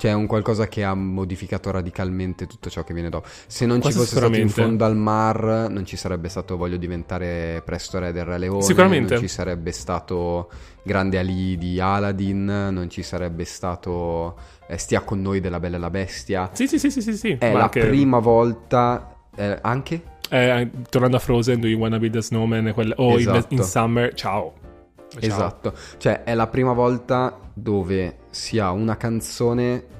[0.00, 3.28] Cioè è un qualcosa che ha modificato radicalmente tutto ciò che viene dopo.
[3.46, 6.78] Se non Questo ci fosse stato in fondo al mar, non ci sarebbe stato Voglio
[6.78, 8.62] diventare presto re del Re Leone.
[8.62, 9.12] Sicuramente.
[9.12, 10.48] Non ci sarebbe stato
[10.82, 12.46] Grande Ali di Aladdin.
[12.46, 16.48] Non ci sarebbe stato eh, Stia con noi della Bella e la Bestia.
[16.54, 17.14] Sì, sì, sì, sì, sì.
[17.14, 17.36] sì.
[17.38, 17.84] È Ma la anche...
[17.84, 19.16] prima volta...
[19.36, 20.02] Eh, anche?
[20.30, 22.72] Eh, tornando a Frozen, Do You Wanna Be the Snowman?
[22.72, 22.94] Quelle...
[22.96, 23.48] Oh, esatto.
[23.50, 24.54] in, in Summer, ciao.
[25.10, 25.20] Ciao.
[25.20, 29.98] Esatto, cioè è la prima volta dove si ha una canzone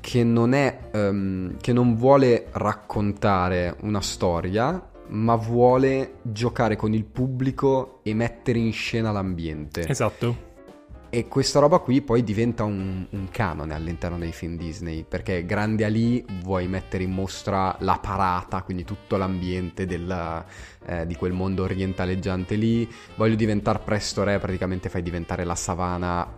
[0.00, 7.04] che non è um, che non vuole raccontare una storia, ma vuole giocare con il
[7.04, 9.86] pubblico e mettere in scena l'ambiente.
[9.86, 10.46] Esatto.
[11.10, 15.86] E questa roba qui poi diventa un, un, canone all'interno dei film Disney, perché Grande
[15.86, 20.44] Ali vuoi mettere in mostra la parata, quindi tutto l'ambiente della,
[20.84, 26.37] eh, di quel mondo orientaleggiante lì, voglio diventare presto re, praticamente fai diventare la savana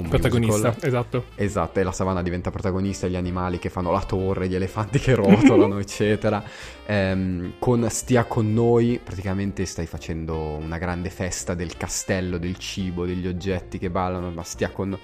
[0.00, 0.88] un protagonista, musical.
[0.88, 1.24] esatto.
[1.34, 5.14] Esatto, e la savana diventa protagonista, gli animali che fanno la torre, gli elefanti che
[5.16, 6.42] rotolano, eccetera.
[6.86, 13.06] Ehm, con Stia con noi, praticamente stai facendo una grande festa del castello, del cibo,
[13.06, 15.00] degli oggetti che ballano, ma Stia con noi.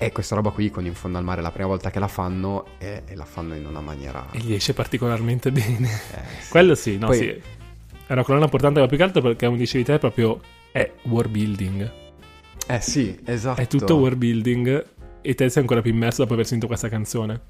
[0.00, 2.66] E questa roba qui con In fondo al mare la prima volta che la fanno
[2.78, 4.28] e, e la fanno in una maniera...
[4.30, 5.88] E gli esce particolarmente bene.
[5.88, 6.50] Eh, sì.
[6.50, 7.16] Quello sì, no Poi...
[7.16, 7.26] sì.
[8.06, 11.30] È una colonna importante, ma più che altro perché, come dicevi te, proprio è world
[11.30, 12.06] building
[12.68, 13.60] eh sì, esatto.
[13.60, 14.86] È tutto world building
[15.20, 17.40] e te sei ancora più immerso dopo aver sentito questa canzone.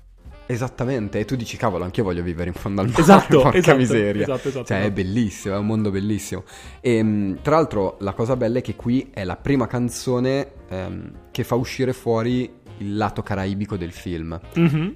[0.50, 3.02] Esattamente, e tu dici cavolo, anche io voglio vivere in fondo al mare.
[3.02, 4.22] Esatto, porca esatto, miseria.
[4.22, 4.92] Esatto, esatto, cioè, esatto.
[4.92, 6.44] è bellissimo, è un mondo bellissimo.
[6.80, 11.12] E ehm, tra l'altro, la cosa bella è che qui è la prima canzone ehm,
[11.30, 14.40] che fa uscire fuori il lato caraibico del film.
[14.58, 14.88] Mm-hmm.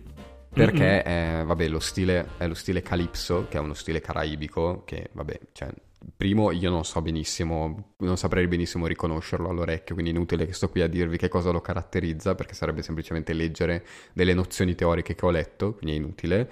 [0.54, 1.40] Perché, mm-hmm.
[1.40, 5.38] È, vabbè, lo stile è lo stile Calypso, che è uno stile caraibico, che, vabbè,
[5.52, 5.68] cioè,
[6.16, 10.80] Primo, io non so benissimo, non saprei benissimo riconoscerlo all'orecchio, quindi inutile che sto qui
[10.80, 15.30] a dirvi che cosa lo caratterizza, perché sarebbe semplicemente leggere delle nozioni teoriche che ho
[15.30, 16.50] letto, quindi è inutile.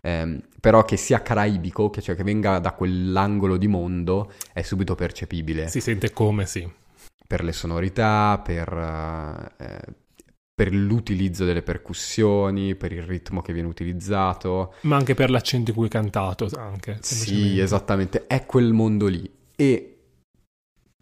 [0.00, 4.94] Eh, però che sia caraibico, che, cioè che venga da quell'angolo di mondo, è subito
[4.94, 5.68] percepibile.
[5.68, 6.68] Si sente come, sì.
[7.26, 9.94] Per le sonorità, per, eh,
[10.58, 14.74] per l'utilizzo delle percussioni, per il ritmo che viene utilizzato.
[14.80, 16.98] Ma anche per l'accento in cui è cantato, anche.
[17.00, 19.30] Sì, esattamente, è quel mondo lì.
[19.54, 19.98] E,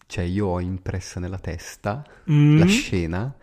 [0.06, 2.58] cioè, io ho impressa nella testa mm.
[2.58, 3.34] la scena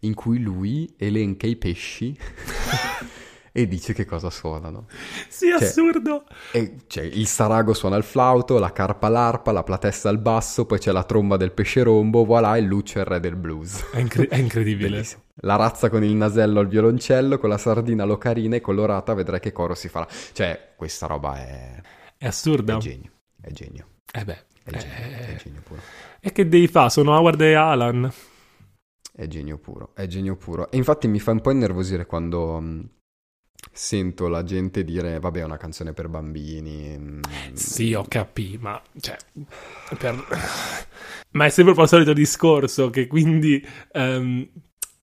[0.00, 2.18] in cui lui elenca i pesci
[3.52, 4.86] e dice che cosa suonano.
[5.28, 6.24] Sì, cioè, assurdo.
[6.52, 10.78] E, cioè, il sarago suona il flauto, la carpa l'arpa, la platessa al basso, poi
[10.78, 13.90] c'è la tromba del pesce rombo, voilà, il Lucio è il re del blues.
[13.90, 14.90] È, incre- è incredibile.
[14.90, 15.22] Bellissimo.
[15.42, 19.52] La razza con il nasello al violoncello, con la sardina l'ocarina e colorata, vedrai che
[19.52, 20.06] coro si farà.
[20.32, 21.80] Cioè, questa roba è...
[22.16, 22.76] È assurda.
[22.76, 23.10] È genio,
[23.40, 23.86] è genio.
[24.12, 24.44] Eh beh.
[24.62, 25.26] È genio, eh...
[25.26, 25.80] è genio puro.
[26.20, 26.90] E che devi fa?
[26.90, 28.12] Sono Howard e Alan.
[29.12, 30.70] È genio puro, è genio puro.
[30.70, 32.80] E infatti mi fa un po' innervosire quando mm,
[33.72, 37.20] sento la gente dire vabbè è una canzone per bambini.
[37.52, 39.16] Sì, ho capito, ma cioè,
[39.98, 40.24] per...
[41.32, 43.64] ma è sempre un po' il solito discorso che quindi...
[43.92, 44.48] Um,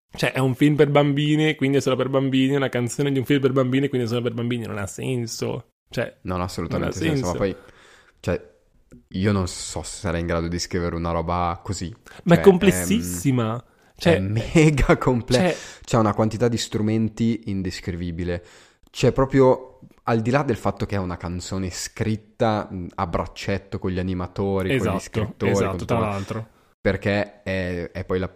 [0.09, 3.19] cioè, è un film per bambini, quindi è solo per bambini, è una canzone di
[3.19, 5.67] un film per bambini, quindi è solo per bambini, non ha senso.
[5.89, 7.25] Cioè, non ha assolutamente non ha senso.
[7.25, 7.55] senso, ma poi...
[8.19, 8.55] Cioè,
[9.09, 11.93] io non so se sarei in grado di scrivere una roba così.
[12.23, 13.53] Ma cioè, è complessissima.
[13.53, 13.75] Ehm...
[13.97, 15.41] Cioè, è mega complesso.
[15.41, 15.83] Cioè...
[15.83, 18.43] C'è una quantità di strumenti indescrivibile.
[18.89, 23.91] C'è proprio al di là del fatto che è una canzone scritta a braccetto con
[23.91, 26.47] gli animatori, esatto, con gli esatto, scrittori, esatto, tra l'altro.
[26.79, 28.31] Perché è, è poi la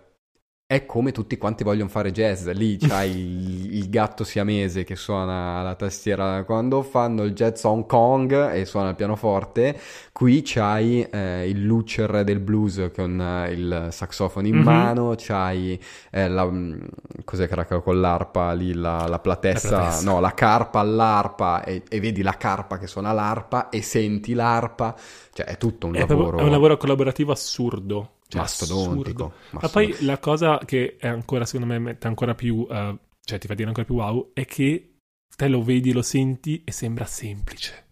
[0.71, 2.47] è come tutti quanti vogliono fare jazz.
[2.51, 7.85] Lì c'hai il, il, gatto siamese che suona la tastiera quando fanno il jazz Hong
[7.85, 9.77] Kong e suona il pianoforte.
[10.13, 14.63] Qui c'hai eh, il Lucer del blues con eh, il saxofono in mm-hmm.
[14.63, 15.15] mano.
[15.17, 15.77] C'hai
[16.09, 16.79] eh, la, mm,
[17.25, 21.65] cos'è che era con l'arpa lì, la, la, platessa, la platessa, no, la carpa all'arpa
[21.65, 24.95] e, e, vedi la carpa che suona l'arpa e senti l'arpa.
[25.33, 26.37] Cioè è tutto un è lavoro.
[26.37, 28.11] È un lavoro collaborativo assurdo.
[28.31, 29.59] Cioè, mastodontico, mastodontico.
[29.59, 33.47] Ma poi la cosa che è ancora, secondo me, mette ancora più, uh, cioè ti
[33.47, 34.99] fa dire ancora più wow, è che
[35.35, 37.87] te lo vedi, lo senti e sembra semplice.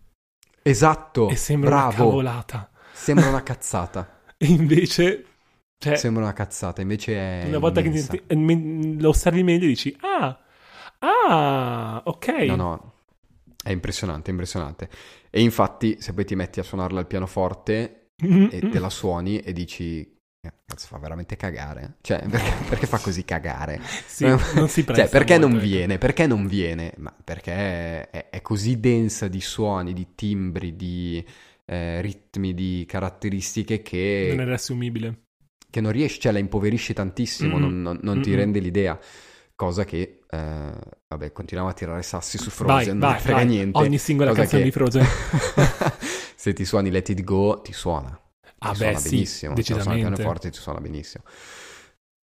[0.61, 1.87] Esatto, e sembra bravo.
[1.87, 2.71] una cavolata.
[2.93, 4.21] Sembra una cazzata.
[4.37, 5.25] e invece...
[5.77, 8.11] Cioè, sembra una cazzata, invece è Una volta immensa.
[8.11, 10.37] che ti, lo osservi meglio dici, ah,
[10.99, 12.27] ah, ok.
[12.27, 12.93] No, no,
[13.63, 14.89] è impressionante, impressionante.
[15.29, 18.47] E infatti, se poi ti metti a suonarla al pianoforte mm-hmm.
[18.51, 20.18] e te la suoni e dici
[20.65, 21.97] cazzo, fa veramente cagare.
[22.01, 23.81] Cioè, perché, perché fa così cagare?
[24.07, 25.61] Sì, non si cioè, perché non ecco.
[25.61, 25.97] viene?
[25.97, 26.93] Perché non viene?
[26.97, 31.25] Ma perché è, è così densa di suoni, di timbri, di
[31.65, 34.27] eh, ritmi, di caratteristiche che...
[34.31, 35.27] Non è riassumibile.
[35.69, 37.61] Che non riesci, cioè la impoverisci tantissimo, mm-hmm.
[37.61, 38.99] non, non, non ti rende l'idea.
[39.55, 40.73] Cosa che, eh,
[41.07, 43.45] vabbè, continuiamo a tirare sassi su Frozen, vai, non vai, frega vai.
[43.45, 43.77] niente.
[43.77, 44.67] Ogni singola canzone che...
[44.67, 45.05] di Frozen.
[46.35, 48.19] Se ti suoni Let It Go, ti suona.
[48.59, 49.53] Ah, beh, suona sì, benissimo.
[49.53, 49.91] Decisamente.
[49.91, 51.23] Suona il pianoforte ci suona benissimo.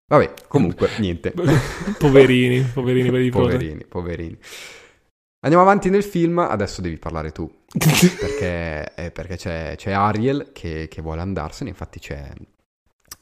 [0.08, 1.32] Vabbè, comunque, niente.
[1.98, 4.38] poverini, poverini per i Poverini, poverini.
[5.44, 7.50] Andiamo avanti nel film, adesso devi parlare tu.
[7.72, 12.32] perché, eh, perché c'è, c'è, Ariel che, che, vuole andarsene, infatti c'è,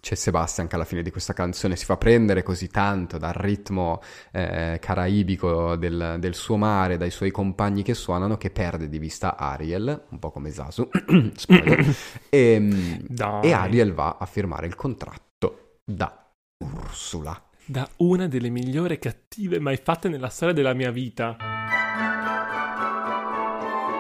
[0.10, 4.02] c'è Sebastian che alla fine di questa canzone si fa prendere così tanto dal ritmo
[4.32, 9.38] eh, caraibico del, del, suo mare, dai suoi compagni che suonano, che perde di vista
[9.38, 10.90] Ariel, un po' come Sasu,
[11.48, 11.94] e,
[12.28, 13.06] ehm,
[13.44, 17.40] e Ariel va a firmare il contratto da Ursula.
[17.64, 21.38] Da una delle migliori cattive mai fatte nella storia della mia vita.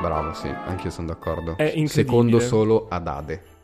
[0.02, 1.56] Bravo, sì, anch'io sono d'accordo.
[1.86, 3.58] Secondo solo ad Ade.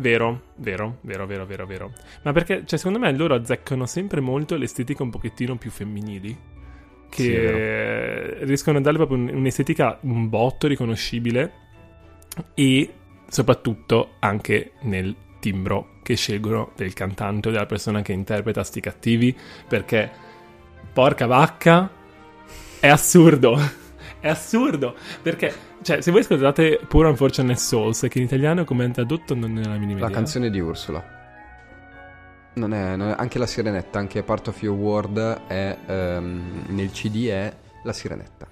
[0.00, 1.92] Vero, vero, vero, vero, vero, vero.
[2.22, 6.36] Ma perché, cioè, secondo me loro azzeccano sempre molto l'estetica un pochettino più femminili.
[7.08, 11.52] Che sì, riescono a darle proprio un'estetica un botto riconoscibile.
[12.54, 12.92] E
[13.28, 19.36] soprattutto anche nel timbro che scelgono del cantante o della persona che interpreta sti cattivi.
[19.66, 20.08] Perché,
[20.92, 21.90] porca vacca,
[22.78, 23.77] è assurdo.
[24.20, 24.94] È assurdo.
[25.22, 25.52] Perché
[25.82, 29.64] cioè, se voi ascoltate Pure Unfortunate Souls, che in italiano come è tradotto non è
[29.64, 30.16] la minima La idea.
[30.16, 31.16] canzone di Ursula.
[32.54, 36.90] Non è, non è, anche la sirenetta, anche Part of Your World è, um, nel
[36.90, 37.54] CD è
[37.84, 38.48] la sirenetta.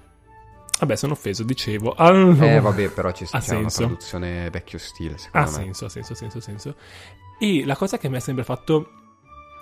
[0.79, 1.93] Vabbè, sono offeso, dicevo.
[1.93, 5.57] Ah, eh, vabbè, però ci sta una traduzione vecchio stile, secondo ha me.
[5.57, 6.77] Ha senso, ha senso, ha senso, senso.
[7.41, 8.91] E la cosa che mi ha sempre fatto,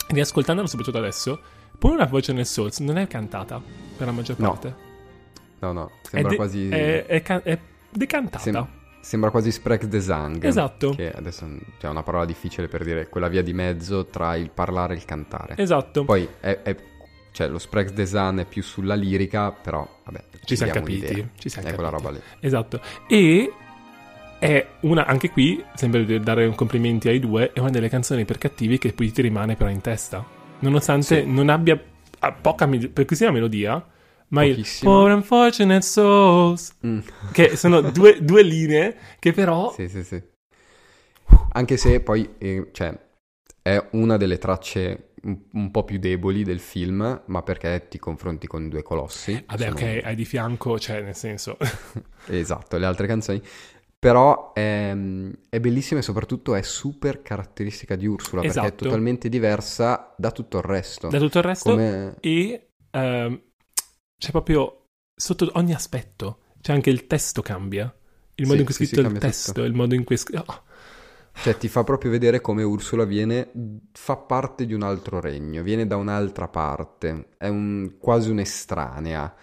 [0.08, 1.40] riascoltandolo soprattutto adesso,
[1.78, 3.62] pure una voce nel Souls non è cantata
[3.96, 4.68] per la maggior parte.
[4.68, 4.92] No.
[5.64, 6.68] No, no, sembra è de- quasi...
[6.68, 7.58] È, è, can- è
[7.90, 8.38] decantata.
[8.38, 8.68] Sem-
[9.00, 10.44] sembra quasi Sprechgesang.
[10.44, 10.90] Esatto.
[10.90, 11.46] Che adesso
[11.78, 15.04] c'è una parola difficile per dire quella via di mezzo tra il parlare e il
[15.04, 15.54] cantare.
[15.56, 16.04] Esatto.
[16.04, 16.76] Poi è, è
[17.32, 21.70] cioè lo Sprechgesang è più sulla lirica, però vabbè, ci, siamo capiti, ci siamo è
[21.70, 21.74] capiti.
[21.74, 22.20] quella roba lì.
[22.40, 22.80] Esatto.
[23.08, 23.52] E
[24.38, 28.38] è una, anche qui, sempre dare un complimenti ai due, è una delle canzoni per
[28.38, 30.24] cattivi che poi ti rimane però in testa.
[30.60, 31.26] Nonostante sì.
[31.26, 31.80] non abbia
[32.20, 33.84] ha poca pochissima melodia,
[34.28, 36.98] ma il For Unfortunate Souls, mm.
[37.32, 39.72] che sono due, due, linee che però...
[39.72, 40.22] Sì, sì, sì.
[41.52, 42.98] Anche se poi, eh, cioè,
[43.62, 48.46] è una delle tracce un, un, po' più deboli del film, ma perché ti confronti
[48.46, 49.42] con due colossi.
[49.46, 49.74] Vabbè, sono...
[49.74, 51.56] ok, hai di fianco, cioè, nel senso...
[52.26, 53.42] esatto, le altre canzoni.
[53.98, 54.94] Però è,
[55.48, 58.52] è, bellissima e soprattutto è super caratteristica di Ursula esatto.
[58.52, 58.84] perché è esatto.
[58.84, 61.08] totalmente diversa da tutto il resto.
[61.08, 62.16] Da tutto il resto Come...
[62.20, 63.40] e uh,
[64.24, 67.94] c'è proprio sotto ogni aspetto, c'è anche il testo cambia,
[68.36, 69.66] il modo sì, in cui è scritto sì, il testo, tutto.
[69.66, 70.16] il modo in cui...
[70.46, 70.62] Oh.
[71.36, 73.50] Cioè ti fa proprio vedere come Ursula viene,
[73.92, 79.34] fa parte di un altro regno, viene da un'altra parte, è un, quasi un'estranea.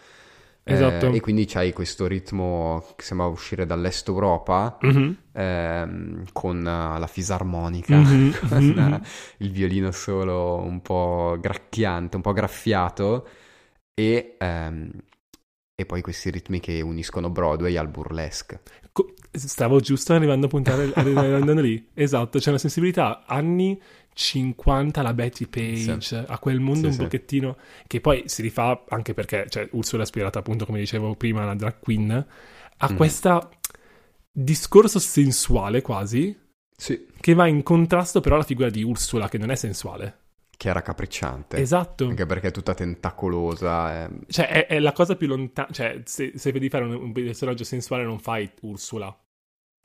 [0.64, 1.08] Esatto.
[1.08, 5.12] Eh, e quindi c'hai questo ritmo che sembra uscire dall'est Europa mm-hmm.
[5.34, 8.32] ehm, con la fisarmonica, mm-hmm.
[8.50, 9.02] con mm-hmm.
[9.38, 13.28] il violino solo un po' gracchiante, un po' graffiato
[13.94, 14.92] e, ehm,
[15.76, 18.62] e poi questi ritmi che uniscono Broadway al burlesque.
[19.32, 21.90] Stavo giusto arrivando a puntare arrivando lì.
[21.94, 23.80] Esatto, c'è una sensibilità anni
[24.14, 26.16] 50 la Betty Page, sì.
[26.16, 27.02] a quel mondo sì, un sì.
[27.02, 31.44] pochettino che poi si rifà anche perché cioè, Ursula è ispirata appunto come dicevo prima
[31.44, 32.12] alla drag queen
[32.78, 32.96] a mm.
[32.96, 33.52] questo
[34.32, 36.38] discorso sensuale quasi
[36.76, 40.21] che va in contrasto però alla figura di Ursula che non è sensuale
[40.62, 41.58] che era capricciante.
[41.58, 42.06] Esatto.
[42.06, 44.04] Anche perché è tutta tentacolosa.
[44.04, 44.10] È...
[44.28, 45.70] Cioè, è, è, la cosa più lontana.
[45.72, 49.12] Cioè, se, se vedi fare un, un, personaggio sensuale, non fai Ursula.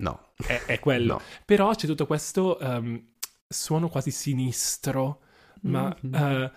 [0.03, 0.33] No.
[0.37, 1.15] È, è quello.
[1.17, 1.23] No.
[1.47, 3.03] Però c'è tutto questo um,
[3.49, 5.23] suono quasi sinistro
[5.63, 6.43] ma mm-hmm.
[6.43, 6.51] uh,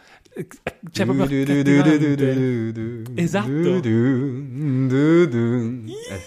[0.91, 1.25] c'è proprio
[3.15, 3.79] esatto eh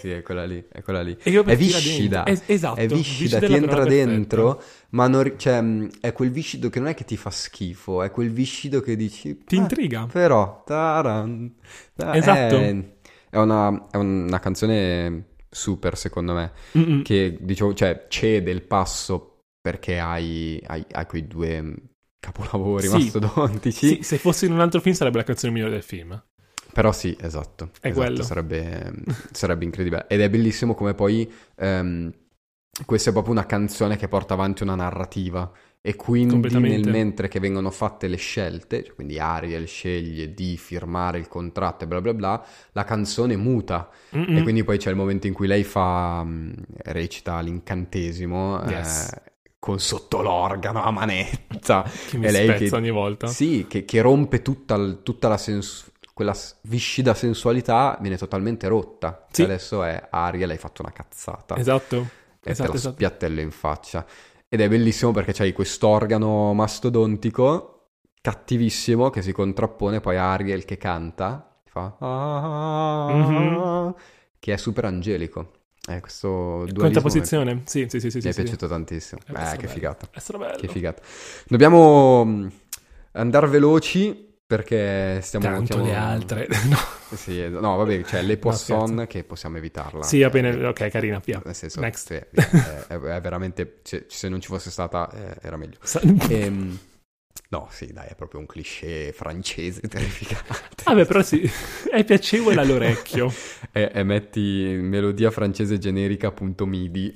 [0.03, 3.85] sì è quella lì è quella lì è viscida es- esatto è viscida, ti entra
[3.85, 4.87] dentro perfetta.
[4.89, 5.63] ma non, cioè,
[6.01, 9.43] è quel viscido che non è che ti fa schifo è quel viscido che dici
[9.45, 11.55] ti intriga però taran,
[11.95, 12.75] taran, esatto è,
[13.29, 17.01] è, una, è una canzone super secondo me Mm-mm.
[17.03, 21.75] che diciamo cioè cede il passo perché hai, hai, hai quei due
[22.19, 23.87] capolavori sì, mastodontici.
[23.87, 26.21] Sì, se fosse in un altro film sarebbe la canzone migliore del film.
[26.73, 27.69] Però sì, esatto.
[27.79, 28.23] È esatto, quello.
[28.23, 28.93] Sarebbe,
[29.31, 30.05] sarebbe, incredibile.
[30.07, 32.11] Ed è bellissimo come poi um,
[32.85, 35.49] questa è proprio una canzone che porta avanti una narrativa.
[35.85, 41.17] E quindi nel mentre che vengono fatte le scelte, cioè quindi Ariel sceglie di firmare
[41.19, 43.89] il contratto e bla bla bla, la canzone muta.
[44.15, 44.37] Mm-mm.
[44.37, 46.25] E quindi poi c'è il momento in cui lei fa,
[46.85, 48.63] recita l'incantesimo.
[48.65, 49.11] Yes.
[49.11, 51.83] Eh, con sotto l'organo a manetta.
[52.09, 53.27] Che mi e lei che, ogni volta.
[53.27, 59.25] Sì, che, che rompe tutta, tutta la sensualità quella viscida sensualità viene totalmente rotta.
[59.31, 59.41] Sì.
[59.43, 61.57] Adesso è Ariel, hai fatto una cazzata.
[61.57, 62.07] Esatto.
[62.41, 62.95] E esatto, te lo esatto.
[62.95, 64.05] spiattello in faccia.
[64.47, 67.87] Ed è bellissimo perché c'hai quest'organo mastodontico,
[68.21, 71.95] cattivissimo, che si contrappone poi a Ariel che canta, fa...
[73.11, 73.89] Mm-hmm.
[74.37, 75.51] che è super angelico.
[75.85, 77.63] Eh, questo Quanta posizione?
[77.65, 78.17] Sì, sì, sì, sì.
[78.17, 78.41] Mi sì, è sì.
[78.43, 79.19] piaciuto tantissimo.
[79.27, 79.67] Eh, eh che bello.
[79.67, 80.07] figata.
[80.11, 80.57] È stato bello.
[80.57, 81.01] Che figata.
[81.47, 82.47] Dobbiamo mm,
[83.13, 85.45] andare veloci perché stiamo...
[85.45, 85.85] Tanto stiamo...
[85.85, 86.47] le altre.
[86.69, 86.77] no.
[87.15, 90.03] Sì, no, vabbè, c'è cioè, le Poisson no, che possiamo evitarla.
[90.03, 90.69] Sì, appena...
[90.69, 91.41] Ok, carina, via.
[91.43, 92.13] Nel senso, Next.
[92.13, 92.27] È,
[92.87, 93.79] è, è veramente...
[93.81, 95.77] Se, se, non ci fosse stata eh, era meglio.
[96.29, 96.77] Ehm...
[97.49, 100.83] No, sì, dai, è proprio un cliché francese terrificante.
[100.85, 101.49] Vabbè, però sì,
[101.91, 103.31] è piacevole all'orecchio.
[103.71, 107.15] e, e, metti melodia francese generica.midi,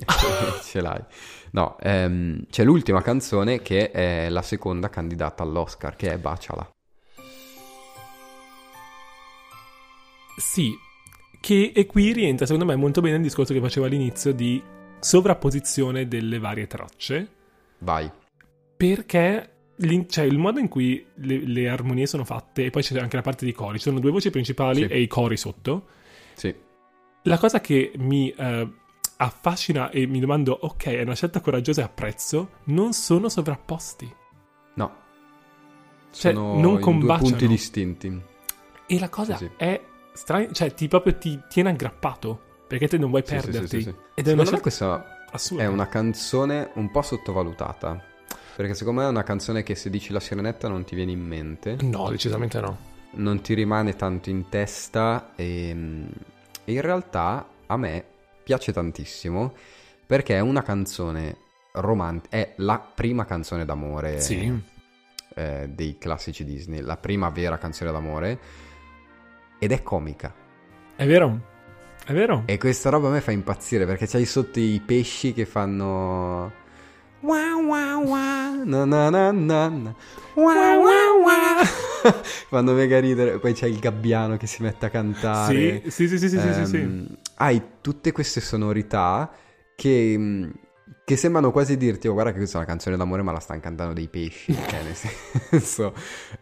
[0.64, 1.04] ce l'hai.
[1.52, 6.72] No, ehm, c'è l'ultima canzone che è la seconda candidata all'Oscar, che è Baciala.
[10.38, 10.78] Sì,
[11.40, 14.62] che e qui rientra secondo me molto bene il discorso che facevo all'inizio di
[15.00, 17.32] sovrapposizione delle varie tracce.
[17.80, 18.10] Vai.
[18.76, 19.52] Perché
[20.08, 23.22] cioè, il modo in cui le, le, armonie sono fatte, e poi c'è anche la
[23.22, 24.88] parte di cori, ci sono due voci principali sì.
[24.88, 25.86] e i cori sotto.
[26.34, 26.54] Sì.
[27.24, 28.74] La cosa che mi uh,
[29.18, 34.12] affascina e mi domando, ok, è una scelta coraggiosa e apprezzo, non sono sovrapposti.
[34.76, 34.96] No.
[36.12, 37.20] Cioè, sono non combaciano.
[37.20, 38.22] due punti distinti.
[38.88, 39.52] E la cosa sì, sì.
[39.58, 39.82] è
[40.18, 43.96] strana, cioè ti proprio ti tiene aggrappato, perché te non vuoi perderti.
[44.14, 45.64] Ed è una scelta questa assurda.
[45.64, 48.16] È una canzone un po' sottovalutata
[48.58, 51.22] perché secondo me è una canzone che se dici la sirenetta non ti viene in
[51.22, 51.78] mente.
[51.82, 52.76] No, decisamente no.
[53.12, 55.70] Non ti rimane tanto in testa e,
[56.66, 58.04] e in realtà a me
[58.42, 59.54] piace tantissimo
[60.08, 61.38] perché è una canzone
[61.74, 64.52] romantica, è la prima canzone d'amore sì.
[65.36, 68.40] eh, dei classici Disney, la prima vera canzone d'amore
[69.60, 70.34] ed è comica.
[70.96, 71.42] È vero,
[72.06, 72.44] è vero.
[72.46, 76.66] E questa roba a me fa impazzire perché c'hai sotto i pesci che fanno
[77.22, 78.64] Wow wow wow.
[78.64, 79.96] Na na na na.
[80.36, 82.14] Wow wow wow.
[82.50, 83.40] fanno mega ridere.
[83.40, 85.82] Poi c'è il gabbiano che si mette a cantare.
[85.88, 89.32] Sì, sì, sì, sì, um, sì, sì, ehm, Hai tutte queste sonorità
[89.76, 90.50] che mm,
[91.08, 93.62] che sembrano quasi dirti, oh guarda che questa è una canzone d'amore ma la stanno
[93.62, 95.94] cantando dei pesci, cioè nel senso...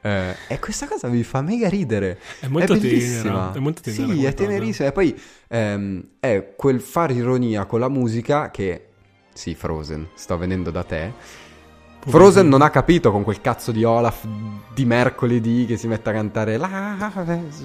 [0.02, 2.18] Eh, e questa cosa mi fa mega ridere.
[2.40, 2.80] È molto è.
[2.80, 4.12] Tenera, è molto tenera.
[4.12, 4.88] Sì, è tenerissima.
[4.88, 8.88] E poi ehm, è quel fare ironia con la musica che...
[9.32, 11.14] Sì, Frozen, sto venendo da te.
[12.00, 14.26] Frozen non ha capito con quel cazzo di Olaf
[14.74, 17.12] di mercoledì che si mette a cantare la,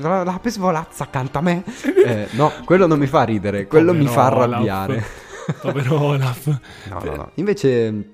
[0.01, 1.65] la, la svolazza canta a me.
[2.01, 4.93] Eh, no, quello non mi fa ridere, quello Povero mi fa arrabbiare.
[4.93, 5.29] Olaf.
[5.61, 6.47] Povero Olaf.
[6.89, 7.31] No, no, no.
[7.35, 8.13] Invece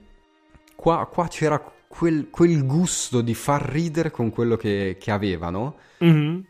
[0.75, 1.59] qua, qua c'era
[1.89, 5.79] quel, quel, gusto di far ridere con quello che, che avevano.
[6.05, 6.41] Mm-hmm.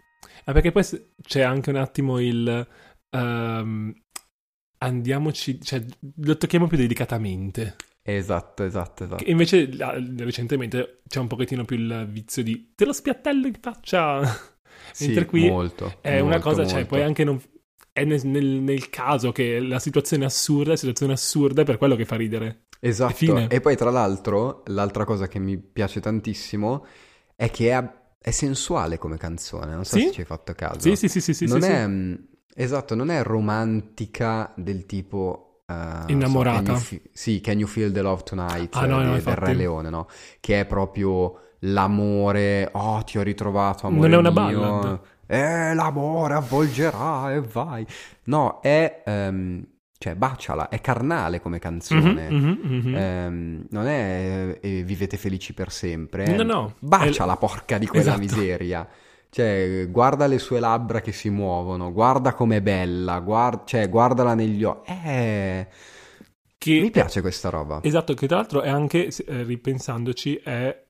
[0.45, 0.85] Ah, perché poi
[1.23, 2.69] c'è anche un attimo il...
[3.11, 3.93] Um,
[4.79, 5.61] andiamoci...
[5.61, 5.85] Cioè,
[6.17, 7.77] lo tocchiamo più delicatamente.
[8.03, 9.25] Esatto, esatto, esatto.
[9.25, 9.69] Che invece
[10.17, 14.23] recentemente c'è un pochettino più il vizio di te lo spiattello in faccia.
[14.93, 16.73] Sì, Mentre qui molto, è molto, una cosa, molto.
[16.73, 17.41] cioè, puoi anche non,
[17.97, 21.79] è nel, nel, nel, caso che la situazione è assurda, la situazione assurda è per
[21.79, 22.67] quello che fa ridere.
[22.79, 23.49] Esatto.
[23.49, 26.85] E poi tra l'altro, l'altra cosa che mi piace tantissimo
[27.35, 30.03] è che è, è sensuale come canzone, non so sì?
[30.03, 30.81] se ci hai fatto caso.
[30.81, 31.87] Sì, sì, sì, sì, sì non sì, è.
[31.87, 32.15] Mm,
[32.55, 35.63] esatto, non è romantica del tipo...
[35.67, 36.77] Uh, Innamorata.
[36.77, 39.35] So, can you, sì, Can You Feel the Love Tonight ah, no, eh, no, del
[39.37, 40.07] Re Leone, no?
[40.39, 44.61] Che è proprio l'amore, oh ti ho ritrovato amore Non è una mio.
[44.61, 47.87] ballad eh, l'amore avvolgerà e vai.
[48.25, 49.03] No, è...
[49.07, 49.65] Um,
[49.99, 52.29] cioè, baciala, è carnale come canzone.
[52.31, 52.95] Mm-hmm, mm-hmm.
[52.95, 56.37] Um, non è eh, vivete felici per sempre.
[56.37, 56.75] No, no.
[56.79, 57.39] Baciala, è...
[57.39, 58.21] porca di quella esatto.
[58.21, 58.89] miseria.
[59.31, 64.63] Cioè, guarda le sue labbra che si muovono, guarda com'è bella, guarda, cioè, guardala negli
[64.65, 64.91] occhi.
[64.91, 65.67] Eh...
[66.59, 66.81] Che...
[66.81, 67.81] Mi piace questa roba.
[67.83, 70.86] Esatto, che tra l'altro è anche, eh, ripensandoci, è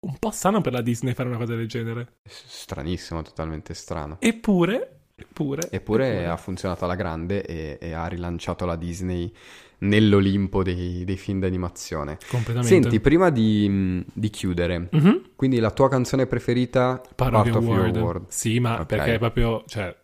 [0.00, 2.18] un po' strano per la Disney fare una cosa del genere.
[2.24, 4.18] Stranissimo, totalmente strano.
[4.20, 6.26] Eppure, eppure, eppure, eppure.
[6.26, 9.32] ha funzionato alla grande e, e, ha rilanciato la Disney
[9.78, 12.18] nell'Olimpo dei, dei film d'animazione.
[12.28, 12.68] Completamente.
[12.68, 15.16] Senti, prima di, di chiudere, mm-hmm.
[15.34, 17.00] quindi la tua canzone preferita?
[17.14, 17.96] Part, Part of, Your, World.
[17.96, 18.28] World.
[18.28, 18.86] Sì, ma okay.
[18.86, 19.94] perché è proprio, cioè,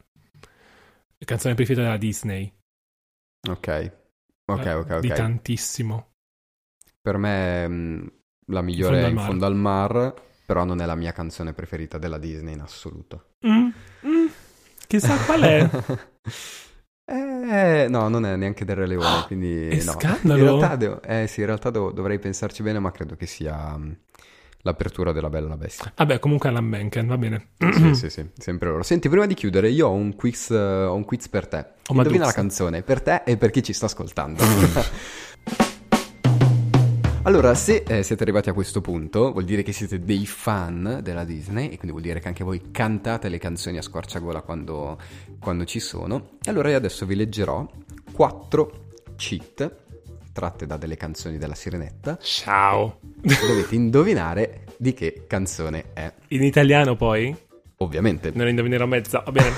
[1.24, 2.52] canzone preferita della Disney.
[3.48, 3.92] Ok,
[4.46, 4.98] ok, ok, ok.
[5.00, 6.10] Di tantissimo.
[7.00, 8.06] Per me mm,
[8.52, 12.18] la migliore è In fondo al mar, però non è la mia canzone preferita della
[12.18, 13.30] Disney in assoluto.
[13.46, 13.68] Mm,
[14.06, 14.26] mm,
[14.86, 15.68] chissà qual è.
[17.06, 19.92] eh, no, non è neanche del Re Leone, oh, quindi è no.
[19.92, 20.38] scandalo.
[20.38, 23.72] In realtà, devo, eh, sì, in realtà devo, dovrei pensarci bene, ma credo che sia
[23.74, 23.96] um,
[24.58, 25.92] l'apertura della Bella la Bestia.
[25.96, 27.48] Vabbè, comunque Alan Menken, va bene.
[27.58, 28.82] sì, sì, sì, sempre loro.
[28.82, 31.66] Senti, prima di chiudere, io ho un quiz, uh, ho un quiz per te.
[31.88, 34.42] Oh, Indovina la canzone, per te e per chi ci sta ascoltando.
[37.24, 41.22] Allora, se eh, siete arrivati a questo punto, vuol dire che siete dei fan della
[41.22, 44.98] Disney e quindi vuol dire che anche voi cantate le canzoni a squarciagola quando,
[45.38, 46.30] quando ci sono.
[46.42, 47.64] E allora io adesso vi leggerò
[48.12, 49.76] quattro cheat
[50.32, 52.18] tratte da delle canzoni della Sirenetta.
[52.20, 52.98] Ciao!
[53.20, 56.12] Dovete indovinare di che canzone è.
[56.28, 57.34] In italiano poi?
[57.76, 58.32] Ovviamente.
[58.34, 59.52] Non indovinerò mezza, va bene.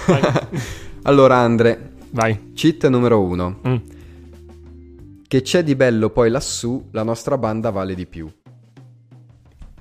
[1.05, 2.53] allora Andre, vai.
[2.53, 3.61] Cheat numero uno.
[3.67, 3.77] Mm.
[5.27, 8.31] Che c'è di bello poi lassù, la nostra banda vale di più.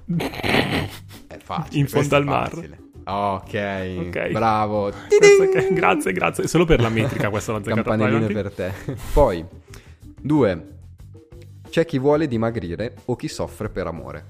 [0.05, 1.79] È facile.
[1.79, 2.79] In fondo al mare.
[3.05, 4.91] Ok, ok, bravo.
[5.09, 5.73] Che...
[5.73, 6.47] Grazie, grazie.
[6.47, 7.81] Solo per la metrica questa l'ho zeccata.
[7.81, 8.71] Campanelline per te.
[9.13, 9.45] Poi,
[10.19, 10.67] due.
[11.69, 14.25] C'è chi vuole dimagrire o chi soffre per amore.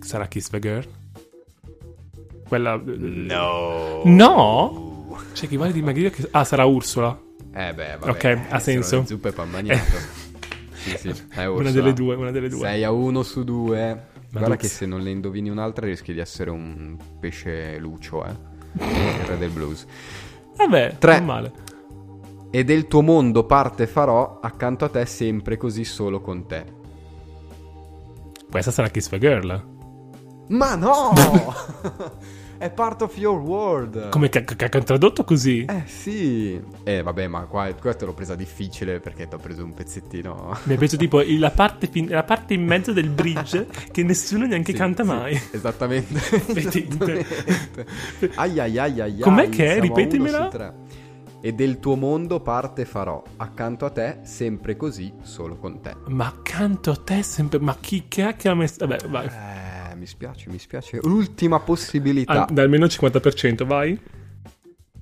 [0.00, 0.86] Sarà Kiss the Girl?
[2.46, 2.80] Quella...
[2.84, 4.02] No.
[4.04, 5.16] No?
[5.32, 6.12] C'è chi vuole dimagrire...
[6.32, 7.18] Ah, sarà Ursula.
[7.56, 8.10] Eh beh, vabbè.
[8.10, 9.04] Ok, ha senso.
[9.06, 9.96] Zuppe e pan magnato.
[10.74, 12.60] sì, sì, è una delle due, una delle due.
[12.60, 13.94] 6 a 1 su 2.
[14.30, 18.34] Ma Guarda che se non le indovini un'altra rischi di essere un pesce lucio, eh.
[18.82, 19.86] Il re del blues.
[20.56, 21.16] Vabbè, 3.
[21.18, 21.52] non male.
[22.50, 26.64] E del tuo mondo parte farò accanto a te sempre così solo con te.
[28.50, 29.72] Questa sarà Kiss the Girl.
[30.48, 31.12] Ma no!
[32.56, 34.08] È part of your world.
[34.10, 35.64] Come che ha tradotto così?
[35.64, 36.60] Eh sì.
[36.84, 40.56] Eh vabbè, ma qua, questo l'ho presa difficile perché ti ho preso un pezzettino.
[40.64, 44.46] Mi hai preso tipo la parte, fin- la parte in mezzo del bridge che nessuno
[44.46, 45.40] neanche sì, canta sì, mai.
[45.50, 46.14] Esattamente.
[46.54, 47.26] esattamente.
[48.36, 49.80] ai ai ai ai Com'è che è?
[49.80, 50.74] Ripetimela.
[51.40, 55.94] E del tuo mondo parte farò, accanto a te, sempre così, solo con te.
[56.06, 57.58] Ma accanto a te sempre...
[57.58, 58.86] Ma chi che ha che ha messo...
[58.86, 59.26] Vabbè, vai.
[59.26, 60.98] Eh mi spiace, mi spiace.
[61.02, 62.46] L'ultima possibilità.
[62.46, 64.00] Ah, da almeno il 50%, vai.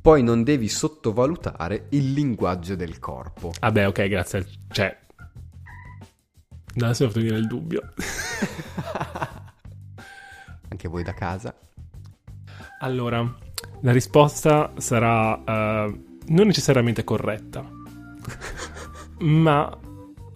[0.00, 3.52] Poi non devi sottovalutare il linguaggio del corpo.
[3.60, 4.46] Vabbè, ok, grazie.
[4.68, 4.98] Cioè...
[6.74, 7.82] Adesso devo venire il dubbio.
[10.68, 11.54] Anche anche voi da casa.
[12.80, 13.22] Allora,
[13.82, 17.64] la risposta sarà uh, non necessariamente corretta,
[19.20, 19.78] ma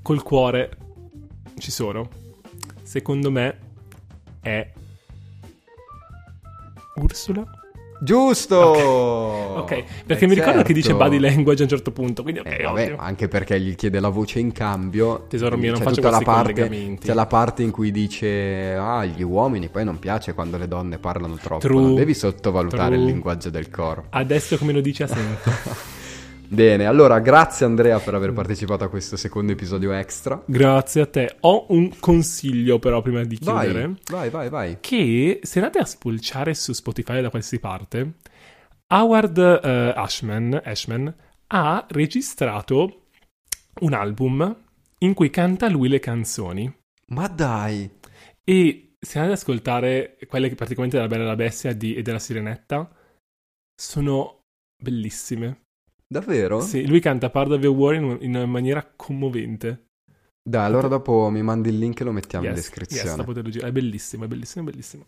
[0.03, 0.71] col cuore
[1.59, 2.09] ci sono.
[2.83, 3.66] Secondo me
[4.47, 4.71] è
[6.97, 7.45] Ursula?
[7.99, 8.57] Giusto!
[8.57, 9.85] Ok, okay.
[10.05, 11.03] perché eh mi ricordo che dice certo.
[11.03, 12.23] body language a un certo punto.
[12.23, 15.25] Quindi, okay, eh, vabbè, anche perché gli chiede la voce in cambio.
[15.29, 19.69] Tesoro mio, non faccio la parte, C'è la parte in cui dice: Ah, gli uomini
[19.69, 21.67] poi non piace quando le donne parlano troppo.
[21.67, 21.81] True.
[21.81, 22.99] Non devi sottovalutare True.
[22.99, 24.09] il linguaggio del corpo.
[24.11, 25.51] Adesso come lo dici a sento.
[26.49, 30.41] Bene, allora grazie Andrea per aver partecipato a questo secondo episodio extra.
[30.47, 31.37] Grazie a te.
[31.41, 33.97] Ho un consiglio però prima di chiudere.
[34.11, 34.49] Vai, vai, vai.
[34.49, 34.79] vai.
[34.81, 38.15] Che se andate a spulciare su Spotify da qualsiasi parte,
[38.89, 41.15] Howard uh, Ashman, Ashman
[41.49, 43.09] ha registrato
[43.81, 44.65] un album
[44.99, 46.73] in cui canta lui le canzoni.
[47.09, 47.91] Ma dai!
[48.45, 52.03] E se andate ad ascoltare quelle che praticamente della Bella e la Bestia di, e
[52.03, 52.89] della Sirenetta,
[53.75, 54.43] sono
[54.81, 55.66] bellissime.
[56.07, 56.61] Davvero?
[56.61, 59.87] Sì, lui canta Part of the War in, in maniera commovente.
[60.43, 63.25] Dai, allora dopo mi mandi il link e lo mettiamo yes, in descrizione.
[63.27, 65.07] Yes, è bellissimo, è bellissimo, è bellissimo.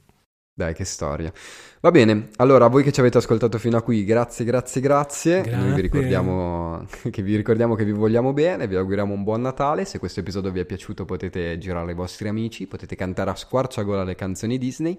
[0.53, 1.33] Dai, che storia.
[1.79, 5.43] Va bene, allora voi che ci avete ascoltato fino a qui, grazie, grazie, grazie.
[5.43, 5.57] grazie.
[5.57, 9.85] Noi vi ricordiamo che, vi ricordiamo che vi vogliamo bene, vi auguriamo un buon Natale.
[9.85, 14.03] Se questo episodio vi è piaciuto potete girare ai vostri amici, potete cantare a squarciagola
[14.03, 14.99] le canzoni Disney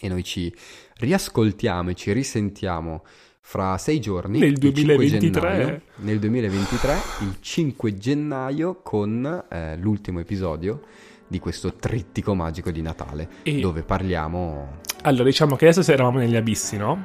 [0.00, 0.50] e noi ci
[0.94, 3.04] riascoltiamo e ci risentiamo
[3.48, 10.80] fra sei giorni, nel 2023, gennaio, nel 2023 il 5 gennaio con eh, l'ultimo episodio
[11.28, 13.60] di questo trittico magico di Natale, e...
[13.60, 14.78] dove parliamo...
[15.02, 17.04] Allora, diciamo che adesso eravamo negli abissi, no?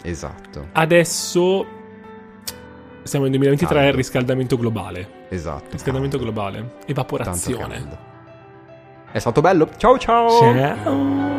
[0.00, 0.68] Esatto.
[0.72, 1.66] Adesso
[3.02, 3.96] siamo nel 2023, Caldo.
[3.96, 5.26] riscaldamento globale.
[5.28, 5.72] Esatto.
[5.72, 6.32] Riscaldamento caldo.
[6.32, 6.72] globale.
[6.86, 7.98] Evaporazione.
[9.12, 9.68] È stato bello.
[9.76, 10.28] Ciao ciao.
[10.30, 11.33] Ciao.